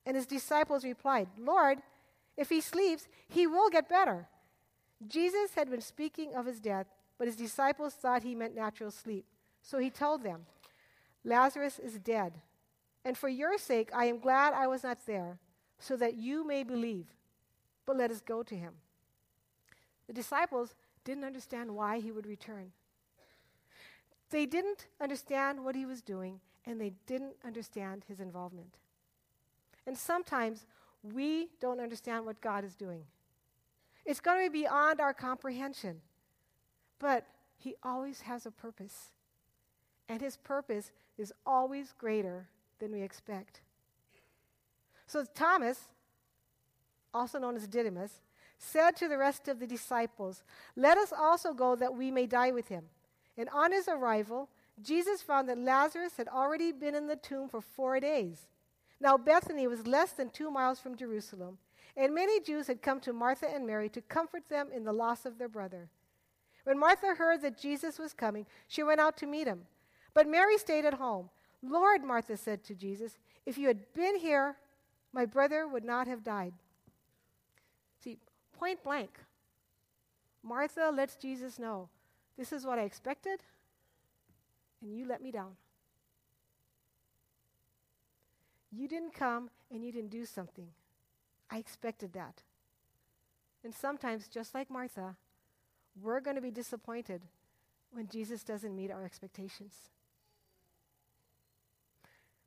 And 0.04 0.16
his 0.16 0.26
disciples 0.26 0.83
replied, 0.83 1.28
Lord, 1.38 1.78
if 2.37 2.49
he 2.49 2.61
sleeps, 2.61 3.07
he 3.28 3.47
will 3.47 3.71
get 3.71 3.88
better. 3.88 4.26
Jesus 5.07 5.54
had 5.54 5.71
been 5.71 5.80
speaking 5.80 6.35
of 6.35 6.45
his 6.45 6.59
death, 6.59 6.88
but 7.18 7.28
his 7.28 7.37
disciples 7.37 7.95
thought 7.95 8.25
he 8.25 8.35
meant 8.35 8.57
natural 8.57 8.90
sleep. 8.90 9.26
So 9.62 9.78
he 9.78 9.90
told 9.90 10.25
them, 10.25 10.47
Lazarus 11.23 11.78
is 11.78 12.00
dead. 12.00 12.33
And 13.04 13.16
for 13.16 13.28
your 13.28 13.59
sake, 13.59 13.90
I 13.95 14.07
am 14.07 14.18
glad 14.18 14.54
I 14.54 14.66
was 14.66 14.83
not 14.83 15.07
there, 15.07 15.38
so 15.78 15.97
that 15.99 16.16
you 16.16 16.45
may 16.45 16.64
believe 16.64 17.07
but 17.88 17.97
let 17.97 18.11
us 18.11 18.21
go 18.21 18.42
to 18.42 18.54
him. 18.54 18.75
The 20.09 20.12
disciples 20.12 20.75
didn't 21.04 21.25
understand 21.25 21.75
why 21.75 22.00
he 22.00 22.12
would 22.12 22.26
return. 22.26 22.73
They 24.28 24.45
didn't 24.45 24.88
understand 25.00 25.64
what 25.64 25.75
he 25.75 25.87
was 25.87 26.02
doing, 26.02 26.40
and 26.66 26.78
they 26.78 26.92
didn't 27.07 27.37
understand 27.47 28.04
his 28.07 28.21
involvement. 28.21 28.75
And 29.87 29.97
sometimes 29.97 30.66
we 31.02 31.49
don't 31.62 31.80
understand 31.80 32.26
what 32.26 32.42
God 32.42 32.62
is 32.62 32.76
doing. 32.76 33.04
It's 34.04 34.21
going 34.21 34.45
to 34.45 34.50
be 34.50 34.64
beyond 34.64 35.00
our 35.00 35.14
comprehension. 35.14 36.02
But 36.99 37.25
he 37.57 37.75
always 37.83 38.21
has 38.21 38.45
a 38.45 38.50
purpose. 38.50 39.12
And 40.11 40.21
his 40.21 40.37
purpose 40.37 40.92
is 41.16 41.33
always 41.47 41.95
greater 41.97 42.49
than 42.80 42.92
we 42.92 43.00
expect. 43.00 43.62
So 45.07 45.25
Thomas 45.35 45.88
also 47.12 47.38
known 47.38 47.57
as 47.57 47.67
Didymus, 47.67 48.21
said 48.59 48.97
to 48.97 49.09
the 49.09 49.19
rest 49.19 49.49
of 49.49 49.61
the 49.61 49.67
disciples, 49.67 50.43
Let 50.77 50.99
us 50.99 51.12
also 51.17 51.53
go 51.53 51.77
that 51.77 51.95
we 51.95 52.11
may 52.11 52.27
die 52.27 52.50
with 52.50 52.69
him. 52.69 52.85
And 53.37 53.49
on 53.50 53.73
his 53.73 53.88
arrival, 53.88 54.49
Jesus 54.83 55.23
found 55.23 55.49
that 55.49 55.59
Lazarus 55.59 56.17
had 56.17 56.29
already 56.29 56.73
been 56.73 56.95
in 56.95 57.07
the 57.07 57.17
tomb 57.17 57.49
for 57.49 57.61
four 57.61 58.00
days. 58.00 58.47
Now, 59.00 59.17
Bethany 59.17 59.67
was 59.67 59.87
less 59.87 60.12
than 60.12 60.31
two 60.31 60.50
miles 60.50 60.81
from 60.81 60.97
Jerusalem, 60.97 61.59
and 61.97 62.15
many 62.15 62.41
Jews 62.41 62.67
had 62.67 62.83
come 62.83 63.00
to 63.00 63.12
Martha 63.12 63.49
and 63.49 63.67
Mary 63.67 63.88
to 63.91 64.00
comfort 64.03 64.49
them 64.49 64.69
in 64.75 64.85
the 64.85 64.93
loss 64.93 65.25
of 65.25 65.38
their 65.38 65.49
brother. 65.49 65.88
When 66.65 66.79
Martha 66.79 67.15
heard 67.15 67.43
that 67.43 67.59
Jesus 67.59 67.99
was 67.99 68.12
coming, 68.12 68.47
she 68.67 68.83
went 68.83 69.00
out 69.00 69.17
to 69.19 69.27
meet 69.27 69.47
him. 69.47 69.62
But 70.15 70.29
Mary 70.29 70.59
stayed 70.59 70.85
at 70.85 70.95
home. 70.95 71.31
Lord, 71.62 72.03
Martha 72.03 72.37
said 72.37 72.65
to 72.65 72.75
Jesus, 72.75 73.19
if 73.47 73.57
you 73.57 73.69
had 73.69 73.93
been 73.95 74.17
here, 74.17 74.57
my 75.12 75.25
brother 75.25 75.67
would 75.67 75.85
not 75.85 76.07
have 76.07 76.23
died. 76.23 76.53
Point 78.59 78.83
blank. 78.83 79.11
Martha 80.43 80.91
lets 80.95 81.17
Jesus 81.17 81.59
know 81.59 81.88
this 82.37 82.53
is 82.53 82.65
what 82.65 82.79
I 82.79 82.83
expected, 82.83 83.41
and 84.83 84.93
you 84.93 85.07
let 85.07 85.23
me 85.23 85.31
down. 85.31 85.57
You 88.71 88.88
didn't 88.88 89.15
come 89.15 89.50
and 89.71 89.85
you 89.85 89.93
didn't 89.93 90.11
do 90.11 90.25
something. 90.25 90.69
I 91.50 91.59
expected 91.59 92.12
that. 92.12 92.43
And 93.65 93.75
sometimes, 93.75 94.29
just 94.29 94.55
like 94.55 94.71
Martha, 94.71 95.17
we're 96.00 96.21
going 96.21 96.37
to 96.37 96.43
be 96.43 96.50
disappointed 96.50 97.23
when 97.91 98.09
Jesus 98.09 98.45
doesn't 98.45 98.77
meet 98.77 98.91
our 98.91 99.05
expectations. 99.05 99.75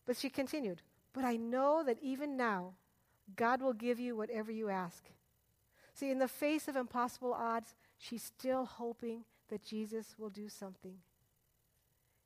But 0.06 0.18
she 0.18 0.30
continued, 0.30 0.82
But 1.14 1.26
I 1.26 1.36
know 1.36 1.84
that 1.86 1.98
even 2.02 2.38
now, 2.38 2.74
God 3.36 3.62
will 3.62 3.74
give 3.74 4.00
you 4.00 4.16
whatever 4.16 4.52
you 4.52 4.70
ask. 4.70 5.06
See, 5.94 6.10
in 6.10 6.20
the 6.20 6.28
face 6.28 6.68
of 6.68 6.76
impossible 6.76 7.34
odds, 7.34 7.76
she's 7.98 8.24
still 8.24 8.66
hoping 8.66 9.24
that 9.50 9.64
Jesus 9.64 10.16
will 10.18 10.30
do 10.30 10.50
something. 10.50 10.96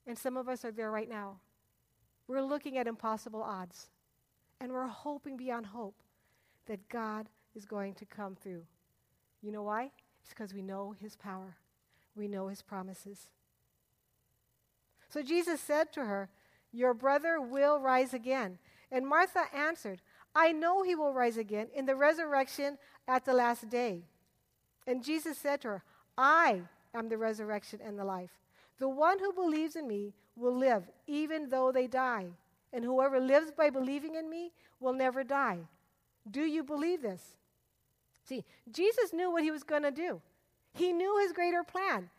And 0.08 0.18
some 0.18 0.38
of 0.38 0.48
us 0.48 0.64
are 0.64 0.72
there 0.72 0.92
right 0.92 1.10
now. 1.10 1.40
We're 2.28 2.44
looking 2.44 2.78
at 2.78 2.88
impossible 2.88 3.42
odds, 3.42 3.90
and 4.60 4.72
we're 4.72 4.88
hoping 4.88 5.38
beyond 5.38 5.68
hope 5.68 6.02
that 6.68 6.90
God 6.90 7.30
is 7.56 7.66
going 7.66 7.94
to 7.96 8.06
come 8.06 8.36
through. 8.36 8.64
You 9.42 9.52
know 9.52 9.64
why? 9.64 9.92
It's 10.22 10.30
because 10.30 10.54
we 10.54 10.62
know 10.62 10.96
his 11.00 11.16
power, 11.16 11.58
we 12.16 12.28
know 12.28 12.48
his 12.48 12.62
promises. 12.62 13.30
So 15.10 15.22
Jesus 15.22 15.62
said 15.62 15.94
to 15.94 16.06
her, 16.06 16.30
Your 16.72 16.94
brother 16.94 17.40
will 17.40 17.80
rise 17.80 18.14
again. 18.14 18.58
And 18.92 19.08
Martha 19.08 19.46
answered, 19.54 20.02
I 20.36 20.52
know 20.52 20.84
he 20.84 20.96
will 20.96 21.14
rise 21.14 21.38
again 21.38 21.68
in 21.74 21.86
the 21.86 21.96
resurrection 21.96 22.78
at 23.08 23.24
the 23.24 23.34
last 23.34 23.70
day. 23.70 24.04
And 24.86 25.04
Jesus 25.04 25.38
said 25.38 25.62
to 25.62 25.70
her, 25.70 25.84
I 26.18 26.62
am 26.94 27.10
the 27.10 27.18
resurrection 27.18 27.80
and 27.84 27.98
the 27.98 28.04
life. 28.04 28.32
The 28.78 28.90
one 28.90 29.20
who 29.20 29.32
believes 29.32 29.76
in 29.76 29.88
me 29.88 30.14
will 30.36 30.56
live 30.56 30.84
even 31.08 31.50
though 31.50 31.72
they 31.72 31.88
die. 31.88 32.28
And 32.74 32.84
whoever 32.84 33.20
lives 33.20 33.52
by 33.52 33.70
believing 33.70 34.16
in 34.16 34.30
me 34.30 34.52
will 34.82 34.94
never 34.94 35.24
die. 35.24 35.60
Do 36.30 36.42
you 36.42 36.64
believe 36.64 37.02
this? 37.02 37.38
See, 38.28 38.44
Jesus 38.70 39.14
knew 39.14 39.32
what 39.32 39.44
he 39.44 39.52
was 39.52 39.64
going 39.64 39.84
to 39.84 39.92
do, 39.92 40.22
he 40.74 40.92
knew 40.92 41.18
his 41.20 41.32
greater 41.32 41.64
plan. 41.64 42.10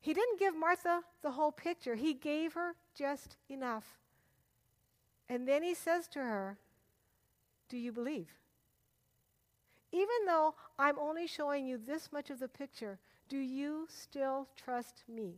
He 0.00 0.12
didn't 0.12 0.38
give 0.38 0.54
Martha 0.54 1.00
the 1.22 1.30
whole 1.30 1.50
picture, 1.50 1.94
he 1.94 2.12
gave 2.12 2.52
her 2.52 2.74
just 2.94 3.36
enough. 3.48 3.98
And 5.28 5.48
then 5.48 5.62
he 5.62 5.74
says 5.74 6.06
to 6.08 6.18
her, 6.18 6.58
Do 7.68 7.76
you 7.76 7.92
believe? 7.92 8.28
Even 9.92 10.26
though 10.26 10.54
I'm 10.78 10.98
only 10.98 11.26
showing 11.26 11.66
you 11.66 11.78
this 11.78 12.10
much 12.12 12.30
of 12.30 12.40
the 12.40 12.48
picture, 12.48 12.98
do 13.28 13.38
you 13.38 13.86
still 13.88 14.48
trust 14.56 15.04
me? 15.08 15.36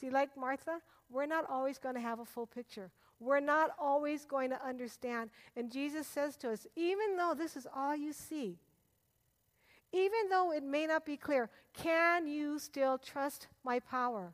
See, 0.00 0.08
like 0.08 0.36
Martha, 0.36 0.80
we're 1.10 1.26
not 1.26 1.44
always 1.50 1.78
going 1.78 1.96
to 1.96 2.00
have 2.00 2.20
a 2.20 2.24
full 2.24 2.46
picture. 2.46 2.90
We're 3.18 3.40
not 3.40 3.70
always 3.78 4.24
going 4.24 4.50
to 4.50 4.64
understand. 4.64 5.30
And 5.56 5.70
Jesus 5.70 6.06
says 6.06 6.36
to 6.38 6.52
us, 6.52 6.66
even 6.76 7.16
though 7.16 7.34
this 7.36 7.56
is 7.56 7.66
all 7.74 7.94
you 7.94 8.12
see, 8.12 8.56
even 9.92 10.28
though 10.30 10.52
it 10.52 10.62
may 10.62 10.86
not 10.86 11.04
be 11.04 11.16
clear, 11.16 11.50
can 11.74 12.26
you 12.26 12.58
still 12.58 12.96
trust 12.96 13.48
my 13.64 13.80
power? 13.80 14.32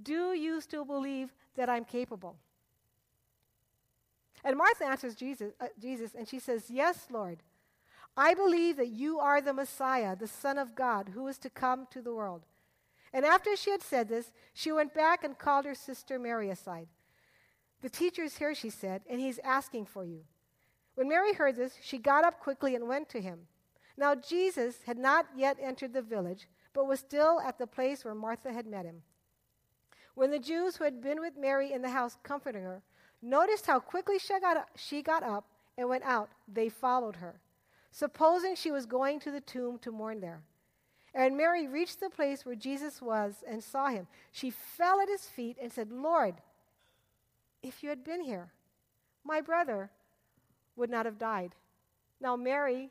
Do 0.00 0.34
you 0.34 0.60
still 0.60 0.84
believe 0.84 1.32
that 1.56 1.68
I'm 1.68 1.84
capable? 1.84 2.36
And 4.44 4.56
Martha 4.56 4.84
answers 4.84 5.14
Jesus, 5.14 5.52
uh, 5.60 5.66
Jesus, 5.80 6.14
and 6.14 6.28
she 6.28 6.38
says, 6.38 6.70
Yes, 6.70 7.06
Lord. 7.10 7.42
I 8.16 8.34
believe 8.34 8.76
that 8.78 8.88
you 8.88 9.20
are 9.20 9.40
the 9.40 9.52
Messiah, 9.52 10.16
the 10.16 10.26
Son 10.26 10.58
of 10.58 10.74
God, 10.74 11.10
who 11.14 11.28
is 11.28 11.38
to 11.38 11.50
come 11.50 11.86
to 11.90 12.02
the 12.02 12.12
world. 12.12 12.46
And 13.12 13.24
after 13.24 13.56
she 13.56 13.70
had 13.70 13.82
said 13.82 14.08
this, 14.08 14.32
she 14.52 14.72
went 14.72 14.92
back 14.92 15.22
and 15.22 15.38
called 15.38 15.64
her 15.64 15.74
sister 15.74 16.18
Mary 16.18 16.50
aside. 16.50 16.88
The 17.80 17.88
teacher 17.88 18.24
is 18.24 18.36
here, 18.36 18.54
she 18.54 18.70
said, 18.70 19.02
and 19.08 19.20
he's 19.20 19.38
asking 19.44 19.86
for 19.86 20.04
you. 20.04 20.24
When 20.96 21.08
Mary 21.08 21.32
heard 21.32 21.54
this, 21.54 21.74
she 21.80 21.96
got 21.96 22.24
up 22.24 22.40
quickly 22.40 22.74
and 22.74 22.88
went 22.88 23.08
to 23.10 23.20
him. 23.20 23.46
Now, 23.96 24.16
Jesus 24.16 24.78
had 24.84 24.98
not 24.98 25.26
yet 25.36 25.56
entered 25.60 25.92
the 25.92 26.02
village, 26.02 26.48
but 26.72 26.88
was 26.88 27.00
still 27.00 27.40
at 27.40 27.58
the 27.58 27.66
place 27.66 28.04
where 28.04 28.14
Martha 28.14 28.52
had 28.52 28.66
met 28.66 28.84
him. 28.84 29.02
When 30.14 30.32
the 30.32 30.40
Jews 30.40 30.76
who 30.76 30.84
had 30.84 31.00
been 31.00 31.20
with 31.20 31.36
Mary 31.36 31.72
in 31.72 31.82
the 31.82 31.90
house 31.90 32.18
comforting 32.24 32.62
her 32.64 32.82
noticed 33.22 33.66
how 33.66 33.80
quickly 33.80 34.18
she 34.18 34.38
got, 34.40 34.56
up, 34.56 34.70
she 34.76 35.02
got 35.02 35.22
up 35.22 35.44
and 35.76 35.88
went 35.88 36.04
out, 36.04 36.30
they 36.52 36.68
followed 36.68 37.16
her, 37.16 37.40
supposing 37.90 38.54
she 38.54 38.70
was 38.70 38.86
going 38.86 39.20
to 39.20 39.30
the 39.30 39.40
tomb 39.40 39.78
to 39.78 39.92
mourn 39.92 40.20
there. 40.20 40.42
And 41.14 41.36
Mary 41.36 41.66
reached 41.66 42.00
the 42.00 42.10
place 42.10 42.44
where 42.44 42.54
Jesus 42.54 43.00
was 43.00 43.42
and 43.48 43.62
saw 43.62 43.88
him. 43.88 44.06
She 44.30 44.50
fell 44.50 45.00
at 45.00 45.08
his 45.08 45.24
feet 45.24 45.56
and 45.60 45.72
said, 45.72 45.90
Lord, 45.90 46.34
if 47.62 47.82
you 47.82 47.88
had 47.88 48.04
been 48.04 48.20
here, 48.22 48.52
my 49.24 49.40
brother 49.40 49.90
would 50.76 50.90
not 50.90 51.06
have 51.06 51.18
died. 51.18 51.54
Now, 52.20 52.36
Mary, 52.36 52.90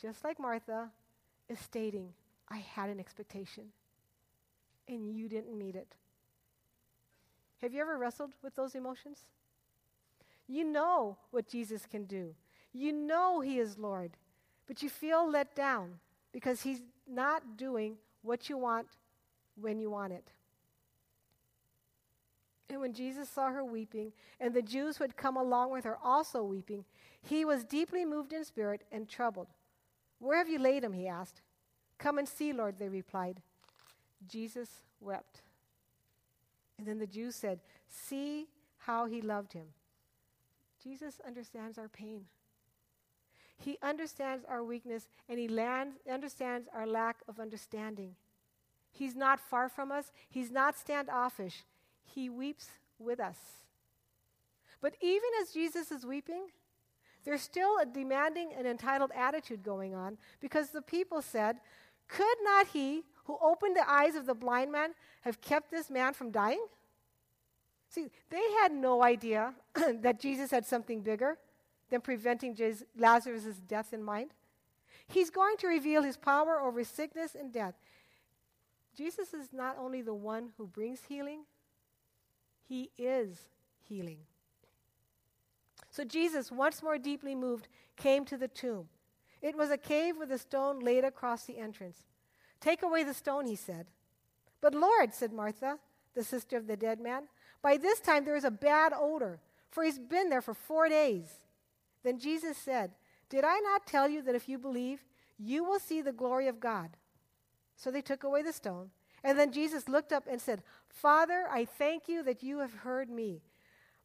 just 0.00 0.22
like 0.22 0.38
Martha, 0.38 0.90
is 1.48 1.58
stating, 1.58 2.12
I 2.48 2.58
had 2.58 2.88
an 2.88 3.00
expectation, 3.00 3.64
and 4.88 5.12
you 5.14 5.28
didn't 5.28 5.56
meet 5.56 5.74
it. 5.74 5.94
Have 7.62 7.74
you 7.74 7.80
ever 7.80 7.98
wrestled 7.98 8.32
with 8.42 8.54
those 8.54 8.74
emotions? 8.74 9.24
You 10.50 10.64
know 10.64 11.16
what 11.30 11.46
Jesus 11.46 11.86
can 11.86 12.06
do. 12.06 12.34
You 12.72 12.92
know 12.92 13.40
He 13.40 13.60
is 13.60 13.78
Lord, 13.78 14.16
but 14.66 14.82
you 14.82 14.88
feel 14.88 15.30
let 15.30 15.54
down 15.54 16.00
because 16.32 16.62
He's 16.62 16.82
not 17.08 17.56
doing 17.56 17.96
what 18.22 18.48
you 18.48 18.58
want 18.58 18.88
when 19.54 19.78
you 19.78 19.90
want 19.90 20.12
it. 20.12 20.32
And 22.68 22.80
when 22.80 22.92
Jesus 22.92 23.28
saw 23.28 23.50
her 23.50 23.64
weeping, 23.64 24.12
and 24.40 24.52
the 24.52 24.62
Jews 24.62 24.96
who 24.96 25.04
had 25.04 25.16
come 25.16 25.36
along 25.36 25.70
with 25.70 25.84
her 25.84 25.98
also 26.02 26.42
weeping, 26.42 26.84
he 27.22 27.44
was 27.44 27.62
deeply 27.62 28.04
moved 28.04 28.32
in 28.32 28.44
spirit 28.44 28.82
and 28.90 29.08
troubled. 29.08 29.48
Where 30.18 30.38
have 30.38 30.48
you 30.48 30.58
laid 30.58 30.82
him? 30.82 30.92
he 30.92 31.06
asked. 31.06 31.42
Come 31.96 32.18
and 32.18 32.28
see, 32.28 32.52
Lord, 32.52 32.76
they 32.78 32.88
replied. 32.88 33.40
Jesus 34.26 34.68
wept. 35.00 35.42
And 36.76 36.86
then 36.88 36.98
the 36.98 37.06
Jews 37.06 37.36
said, 37.36 37.60
See 37.88 38.48
how 38.78 39.06
he 39.06 39.20
loved 39.20 39.52
him. 39.52 39.66
Jesus 40.82 41.20
understands 41.26 41.78
our 41.78 41.88
pain. 41.88 42.24
He 43.58 43.78
understands 43.82 44.44
our 44.48 44.64
weakness 44.64 45.08
and 45.28 45.38
he 45.38 45.48
land, 45.48 45.92
understands 46.10 46.68
our 46.74 46.86
lack 46.86 47.18
of 47.28 47.38
understanding. 47.38 48.16
He's 48.90 49.14
not 49.14 49.38
far 49.38 49.68
from 49.68 49.92
us, 49.92 50.12
he's 50.28 50.50
not 50.50 50.78
standoffish. 50.78 51.64
He 52.02 52.28
weeps 52.28 52.68
with 52.98 53.20
us. 53.20 53.36
But 54.80 54.94
even 55.00 55.28
as 55.40 55.50
Jesus 55.50 55.90
is 55.92 56.06
weeping, 56.06 56.46
there's 57.24 57.42
still 57.42 57.78
a 57.78 57.86
demanding 57.86 58.50
and 58.56 58.66
entitled 58.66 59.12
attitude 59.14 59.62
going 59.62 59.94
on 59.94 60.16
because 60.40 60.70
the 60.70 60.82
people 60.82 61.20
said, 61.20 61.58
Could 62.08 62.38
not 62.42 62.68
he 62.68 63.02
who 63.24 63.38
opened 63.42 63.76
the 63.76 63.88
eyes 63.88 64.14
of 64.14 64.26
the 64.26 64.34
blind 64.34 64.72
man 64.72 64.94
have 65.20 65.40
kept 65.40 65.70
this 65.70 65.90
man 65.90 66.14
from 66.14 66.30
dying? 66.30 66.64
See, 67.90 68.10
they 68.30 68.42
had 68.62 68.72
no 68.72 69.02
idea 69.02 69.52
that 69.74 70.20
Jesus 70.20 70.52
had 70.52 70.64
something 70.64 71.00
bigger 71.00 71.36
than 71.90 72.00
preventing 72.00 72.56
Lazarus' 72.96 73.60
death 73.66 73.92
in 73.92 74.02
mind. 74.02 74.30
He's 75.08 75.28
going 75.28 75.56
to 75.56 75.66
reveal 75.66 76.04
his 76.04 76.16
power 76.16 76.60
over 76.60 76.84
sickness 76.84 77.34
and 77.34 77.52
death. 77.52 77.74
Jesus 78.96 79.34
is 79.34 79.48
not 79.52 79.76
only 79.76 80.02
the 80.02 80.14
one 80.14 80.50
who 80.56 80.68
brings 80.68 81.00
healing, 81.08 81.40
he 82.68 82.90
is 82.96 83.48
healing. 83.82 84.18
So 85.90 86.04
Jesus, 86.04 86.52
once 86.52 86.84
more 86.84 86.98
deeply 86.98 87.34
moved, 87.34 87.66
came 87.96 88.24
to 88.26 88.36
the 88.36 88.46
tomb. 88.46 88.88
It 89.42 89.56
was 89.56 89.70
a 89.70 89.78
cave 89.78 90.16
with 90.16 90.30
a 90.30 90.38
stone 90.38 90.78
laid 90.78 91.02
across 91.04 91.44
the 91.44 91.58
entrance. 91.58 92.04
Take 92.60 92.82
away 92.82 93.02
the 93.02 93.14
stone, 93.14 93.46
he 93.46 93.56
said. 93.56 93.86
But 94.60 94.74
Lord, 94.74 95.12
said 95.12 95.32
Martha, 95.32 95.78
the 96.14 96.22
sister 96.22 96.56
of 96.56 96.68
the 96.68 96.76
dead 96.76 97.00
man, 97.00 97.24
by 97.62 97.76
this 97.76 98.00
time 98.00 98.24
there 98.24 98.36
is 98.36 98.44
a 98.44 98.50
bad 98.50 98.92
odor, 98.96 99.40
for 99.70 99.84
he's 99.84 99.98
been 99.98 100.30
there 100.30 100.42
for 100.42 100.54
four 100.54 100.88
days. 100.88 101.26
Then 102.02 102.18
Jesus 102.18 102.56
said, 102.56 102.92
Did 103.28 103.44
I 103.44 103.58
not 103.60 103.86
tell 103.86 104.08
you 104.08 104.22
that 104.22 104.34
if 104.34 104.48
you 104.48 104.58
believe, 104.58 105.04
you 105.38 105.64
will 105.64 105.78
see 105.78 106.00
the 106.00 106.12
glory 106.12 106.48
of 106.48 106.60
God? 106.60 106.90
So 107.76 107.90
they 107.90 108.02
took 108.02 108.24
away 108.24 108.42
the 108.42 108.52
stone. 108.52 108.90
And 109.22 109.38
then 109.38 109.52
Jesus 109.52 109.88
looked 109.88 110.12
up 110.12 110.24
and 110.30 110.40
said, 110.40 110.62
Father, 110.88 111.46
I 111.50 111.64
thank 111.64 112.08
you 112.08 112.22
that 112.22 112.42
you 112.42 112.58
have 112.60 112.72
heard 112.72 113.10
me. 113.10 113.42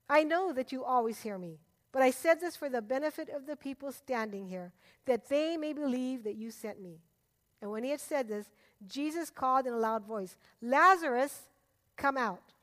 I 0.09 0.23
know 0.23 0.51
that 0.53 0.71
you 0.71 0.83
always 0.83 1.21
hear 1.21 1.37
me, 1.37 1.59
but 1.91 2.01
I 2.01 2.11
said 2.11 2.39
this 2.41 2.55
for 2.55 2.69
the 2.69 2.81
benefit 2.81 3.29
of 3.29 3.47
the 3.47 3.55
people 3.55 3.91
standing 3.91 4.47
here, 4.47 4.73
that 5.05 5.29
they 5.29 5.57
may 5.57 5.73
believe 5.73 6.23
that 6.25 6.35
you 6.35 6.51
sent 6.51 6.81
me. 6.81 6.99
And 7.61 7.71
when 7.71 7.83
he 7.83 7.89
had 7.89 8.01
said 8.01 8.27
this, 8.27 8.45
Jesus 8.85 9.29
called 9.29 9.65
in 9.65 9.73
a 9.73 9.77
loud 9.77 10.05
voice, 10.05 10.35
Lazarus, 10.61 11.47
come 11.95 12.17
out. 12.17 12.53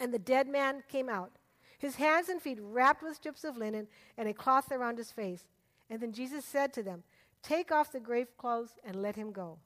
And 0.00 0.12
the 0.12 0.18
dead 0.18 0.48
man 0.48 0.82
came 0.88 1.08
out, 1.08 1.32
his 1.78 1.96
hands 1.96 2.28
and 2.28 2.40
feet 2.40 2.58
wrapped 2.60 3.02
with 3.02 3.16
strips 3.16 3.44
of 3.44 3.56
linen 3.56 3.88
and 4.16 4.28
a 4.28 4.34
cloth 4.34 4.70
around 4.72 4.98
his 4.98 5.12
face. 5.12 5.44
And 5.90 6.00
then 6.00 6.12
Jesus 6.12 6.44
said 6.44 6.72
to 6.74 6.82
them, 6.82 7.02
Take 7.42 7.70
off 7.70 7.92
the 7.92 8.00
grave 8.00 8.36
clothes 8.36 8.74
and 8.84 9.00
let 9.00 9.16
him 9.16 9.32
go. 9.32 9.58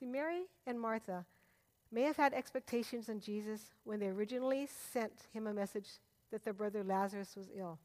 See, 0.00 0.06
Mary 0.06 0.44
and 0.66 0.80
Martha 0.80 1.26
may 1.92 2.02
have 2.02 2.16
had 2.16 2.32
expectations 2.32 3.08
on 3.08 3.20
Jesus 3.20 3.74
when 3.84 4.00
they 4.00 4.08
originally 4.08 4.66
sent 4.92 5.12
him 5.32 5.46
a 5.46 5.52
message 5.52 5.88
that 6.30 6.42
their 6.42 6.54
brother 6.54 6.82
Lazarus 6.82 7.36
was 7.36 7.50
ill. 7.54 7.78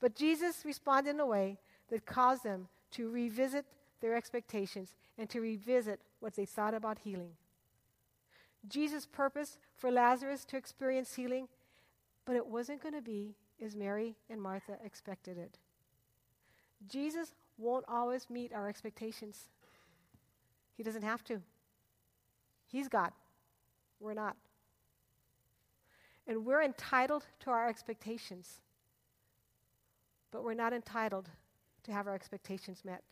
But 0.00 0.14
Jesus 0.14 0.64
responded 0.64 1.10
in 1.10 1.20
a 1.20 1.26
way 1.26 1.58
that 1.90 2.06
caused 2.06 2.44
them 2.44 2.68
to 2.92 3.10
revisit 3.10 3.66
their 4.00 4.14
expectations 4.14 4.94
and 5.18 5.28
to 5.30 5.40
revisit 5.40 6.00
what 6.20 6.34
they 6.34 6.44
thought 6.44 6.74
about 6.74 6.98
healing. 7.00 7.32
Jesus' 8.68 9.06
purpose 9.06 9.58
for 9.74 9.90
Lazarus 9.90 10.44
to 10.46 10.56
experience 10.56 11.14
healing, 11.14 11.48
but 12.24 12.36
it 12.36 12.46
wasn't 12.46 12.82
going 12.82 12.94
to 12.94 13.02
be 13.02 13.34
as 13.64 13.74
Mary 13.74 14.16
and 14.30 14.40
Martha 14.40 14.78
expected 14.84 15.38
it. 15.38 15.58
Jesus 16.88 17.32
won't 17.58 17.84
always 17.88 18.28
meet 18.30 18.52
our 18.52 18.68
expectations. 18.68 19.48
He 20.76 20.82
doesn't 20.82 21.02
have 21.02 21.22
to. 21.24 21.40
He's 22.66 22.88
God. 22.88 23.12
We're 24.00 24.14
not. 24.14 24.36
And 26.26 26.44
we're 26.44 26.62
entitled 26.62 27.26
to 27.40 27.50
our 27.50 27.68
expectations, 27.68 28.60
but 30.30 30.44
we're 30.44 30.54
not 30.54 30.72
entitled 30.72 31.28
to 31.84 31.92
have 31.92 32.06
our 32.06 32.14
expectations 32.14 32.84
met. 32.84 33.02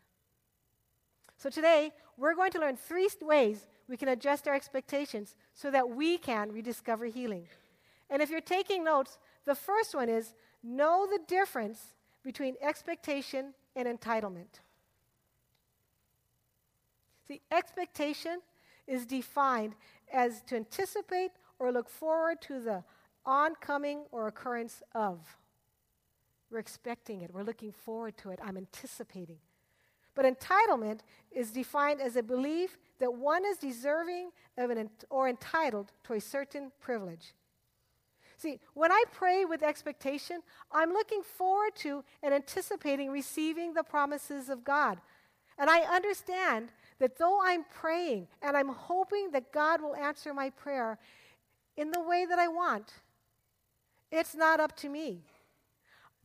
So 1.36 1.50
today, 1.50 1.92
we're 2.16 2.34
going 2.34 2.52
to 2.52 2.60
learn 2.60 2.76
three 2.76 3.08
ways 3.20 3.66
we 3.90 3.96
can 3.96 4.08
adjust 4.08 4.46
our 4.46 4.54
expectations 4.54 5.34
so 5.52 5.68
that 5.72 5.90
we 5.90 6.16
can 6.16 6.52
rediscover 6.52 7.06
healing. 7.06 7.48
And 8.08 8.22
if 8.22 8.30
you're 8.30 8.40
taking 8.40 8.84
notes, 8.84 9.18
the 9.44 9.56
first 9.56 9.96
one 9.96 10.08
is 10.08 10.32
know 10.62 11.08
the 11.10 11.18
difference 11.26 11.96
between 12.22 12.54
expectation 12.62 13.52
and 13.74 13.88
entitlement. 13.88 14.60
See, 17.26 17.40
expectation 17.50 18.38
is 18.86 19.06
defined 19.06 19.74
as 20.12 20.40
to 20.42 20.56
anticipate 20.56 21.32
or 21.58 21.72
look 21.72 21.88
forward 21.88 22.40
to 22.42 22.60
the 22.60 22.84
oncoming 23.26 24.04
or 24.12 24.28
occurrence 24.28 24.82
of. 24.94 25.18
We're 26.50 26.58
expecting 26.58 27.22
it, 27.22 27.34
we're 27.34 27.42
looking 27.42 27.72
forward 27.72 28.16
to 28.18 28.30
it, 28.30 28.38
I'm 28.42 28.56
anticipating. 28.56 29.38
But 30.20 30.38
entitlement 30.38 31.00
is 31.32 31.50
defined 31.50 32.02
as 32.02 32.14
a 32.14 32.22
belief 32.22 32.76
that 32.98 33.14
one 33.14 33.46
is 33.46 33.56
deserving 33.56 34.32
of 34.58 34.68
an 34.68 34.90
or 35.08 35.30
entitled 35.30 35.92
to 36.04 36.12
a 36.12 36.20
certain 36.20 36.72
privilege. 36.78 37.32
See, 38.36 38.60
when 38.74 38.92
I 38.92 39.04
pray 39.10 39.46
with 39.46 39.62
expectation, 39.62 40.42
I'm 40.70 40.92
looking 40.92 41.22
forward 41.22 41.74
to 41.76 42.04
and 42.22 42.34
anticipating 42.34 43.10
receiving 43.10 43.72
the 43.72 43.82
promises 43.82 44.50
of 44.50 44.62
God. 44.62 44.98
And 45.56 45.70
I 45.70 45.80
understand 45.90 46.68
that 46.98 47.16
though 47.16 47.40
I'm 47.42 47.64
praying 47.72 48.28
and 48.42 48.58
I'm 48.58 48.68
hoping 48.68 49.30
that 49.30 49.52
God 49.52 49.80
will 49.80 49.96
answer 49.96 50.34
my 50.34 50.50
prayer 50.50 50.98
in 51.78 51.92
the 51.92 52.02
way 52.02 52.26
that 52.28 52.38
I 52.38 52.48
want, 52.48 52.92
it's 54.12 54.34
not 54.34 54.60
up 54.60 54.76
to 54.80 54.90
me. 54.90 55.22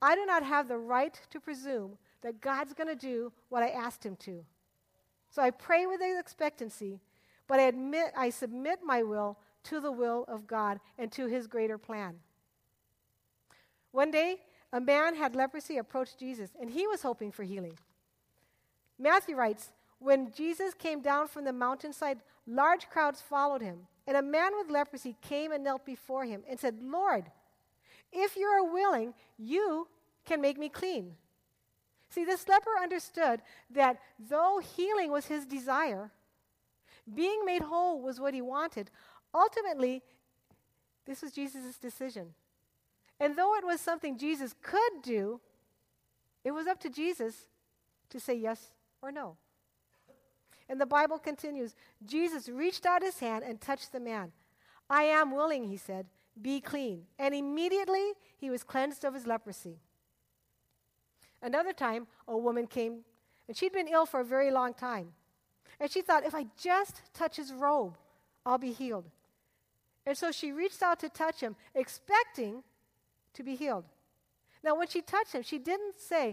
I 0.01 0.15
do 0.15 0.25
not 0.25 0.43
have 0.43 0.67
the 0.67 0.77
right 0.77 1.19
to 1.31 1.39
presume 1.39 1.97
that 2.21 2.41
God's 2.41 2.73
going 2.73 2.87
to 2.87 2.95
do 2.95 3.31
what 3.49 3.63
I 3.63 3.69
asked 3.69 4.05
him 4.05 4.15
to. 4.17 4.43
So 5.29 5.41
I 5.41 5.51
pray 5.51 5.85
with 5.85 6.01
expectancy, 6.01 6.99
but 7.47 7.59
I 7.59 7.63
admit 7.63 8.13
I 8.15 8.29
submit 8.29 8.79
my 8.83 9.03
will 9.03 9.37
to 9.63 9.79
the 9.79 9.91
will 9.91 10.25
of 10.27 10.47
God 10.47 10.79
and 10.97 11.11
to 11.13 11.27
his 11.27 11.47
greater 11.47 11.77
plan. 11.77 12.15
One 13.91 14.11
day, 14.11 14.37
a 14.71 14.79
man 14.79 15.15
had 15.15 15.35
leprosy 15.35 15.77
approached 15.77 16.19
Jesus, 16.19 16.51
and 16.59 16.69
he 16.69 16.85
was 16.87 17.01
hoping 17.01 17.31
for 17.31 17.43
healing. 17.43 17.77
Matthew 18.99 19.35
writes, 19.35 19.71
when 19.99 20.31
Jesus 20.31 20.73
came 20.73 21.01
down 21.01 21.27
from 21.27 21.45
the 21.45 21.53
mountainside, 21.53 22.19
large 22.45 22.89
crowds 22.89 23.21
followed 23.21 23.61
him. 23.61 23.87
And 24.07 24.17
a 24.17 24.21
man 24.21 24.51
with 24.55 24.69
leprosy 24.69 25.15
came 25.21 25.51
and 25.51 25.63
knelt 25.63 25.85
before 25.85 26.25
him 26.25 26.43
and 26.47 26.59
said, 26.59 26.77
Lord, 26.81 27.25
if 28.15 28.35
you 28.35 28.45
are 28.45 28.63
willing, 28.63 29.13
you 29.37 29.87
can 30.25 30.41
make 30.41 30.57
me 30.57 30.69
clean. 30.69 31.15
See, 32.09 32.23
this 32.23 32.47
leper 32.47 32.71
understood 32.81 33.41
that 33.69 33.99
though 34.17 34.59
healing 34.59 35.11
was 35.11 35.25
his 35.25 35.45
desire, 35.45 36.11
being 37.13 37.45
made 37.45 37.61
whole 37.61 38.01
was 38.01 38.19
what 38.19 38.33
he 38.33 38.41
wanted. 38.41 38.89
Ultimately, 39.33 40.01
this 41.05 41.21
was 41.21 41.31
Jesus' 41.31 41.77
decision. 41.77 42.33
And 43.19 43.37
though 43.37 43.55
it 43.55 43.65
was 43.65 43.79
something 43.79 44.17
Jesus 44.17 44.55
could 44.61 45.01
do, 45.03 45.39
it 46.43 46.51
was 46.51 46.67
up 46.67 46.79
to 46.81 46.89
Jesus 46.89 47.47
to 48.09 48.19
say 48.19 48.35
yes 48.35 48.71
or 49.01 49.11
no. 49.11 49.37
And 50.67 50.81
the 50.81 50.85
Bible 50.85 51.19
continues 51.19 51.75
Jesus 52.05 52.49
reached 52.49 52.85
out 52.85 53.03
his 53.03 53.19
hand 53.19 53.43
and 53.43 53.61
touched 53.61 53.91
the 53.91 53.99
man. 53.99 54.31
I 54.89 55.03
am 55.03 55.35
willing, 55.35 55.65
he 55.65 55.77
said, 55.77 56.07
be 56.41 56.59
clean. 56.59 57.03
And 57.17 57.33
immediately 57.33 58.13
he 58.37 58.49
was 58.49 58.63
cleansed 58.63 59.03
of 59.03 59.13
his 59.13 59.27
leprosy. 59.27 59.79
Another 61.41 61.73
time, 61.73 62.07
a 62.27 62.37
woman 62.37 62.67
came, 62.67 63.01
and 63.47 63.55
she'd 63.55 63.73
been 63.73 63.87
ill 63.87 64.05
for 64.05 64.19
a 64.19 64.25
very 64.25 64.51
long 64.51 64.73
time. 64.73 65.09
And 65.79 65.91
she 65.91 66.01
thought, 66.01 66.25
if 66.25 66.33
I 66.33 66.47
just 66.59 67.01
touch 67.13 67.35
his 67.35 67.53
robe, 67.53 67.97
I'll 68.45 68.57
be 68.57 68.71
healed. 68.71 69.05
And 70.05 70.17
so 70.17 70.31
she 70.31 70.51
reached 70.51 70.81
out 70.81 70.99
to 70.99 71.09
touch 71.09 71.41
him, 71.41 71.55
expecting 71.73 72.63
to 73.33 73.43
be 73.43 73.55
healed. 73.55 73.85
Now, 74.63 74.75
when 74.75 74.87
she 74.87 75.01
touched 75.01 75.33
him, 75.33 75.43
she 75.43 75.59
didn't 75.59 75.99
say, 75.99 76.23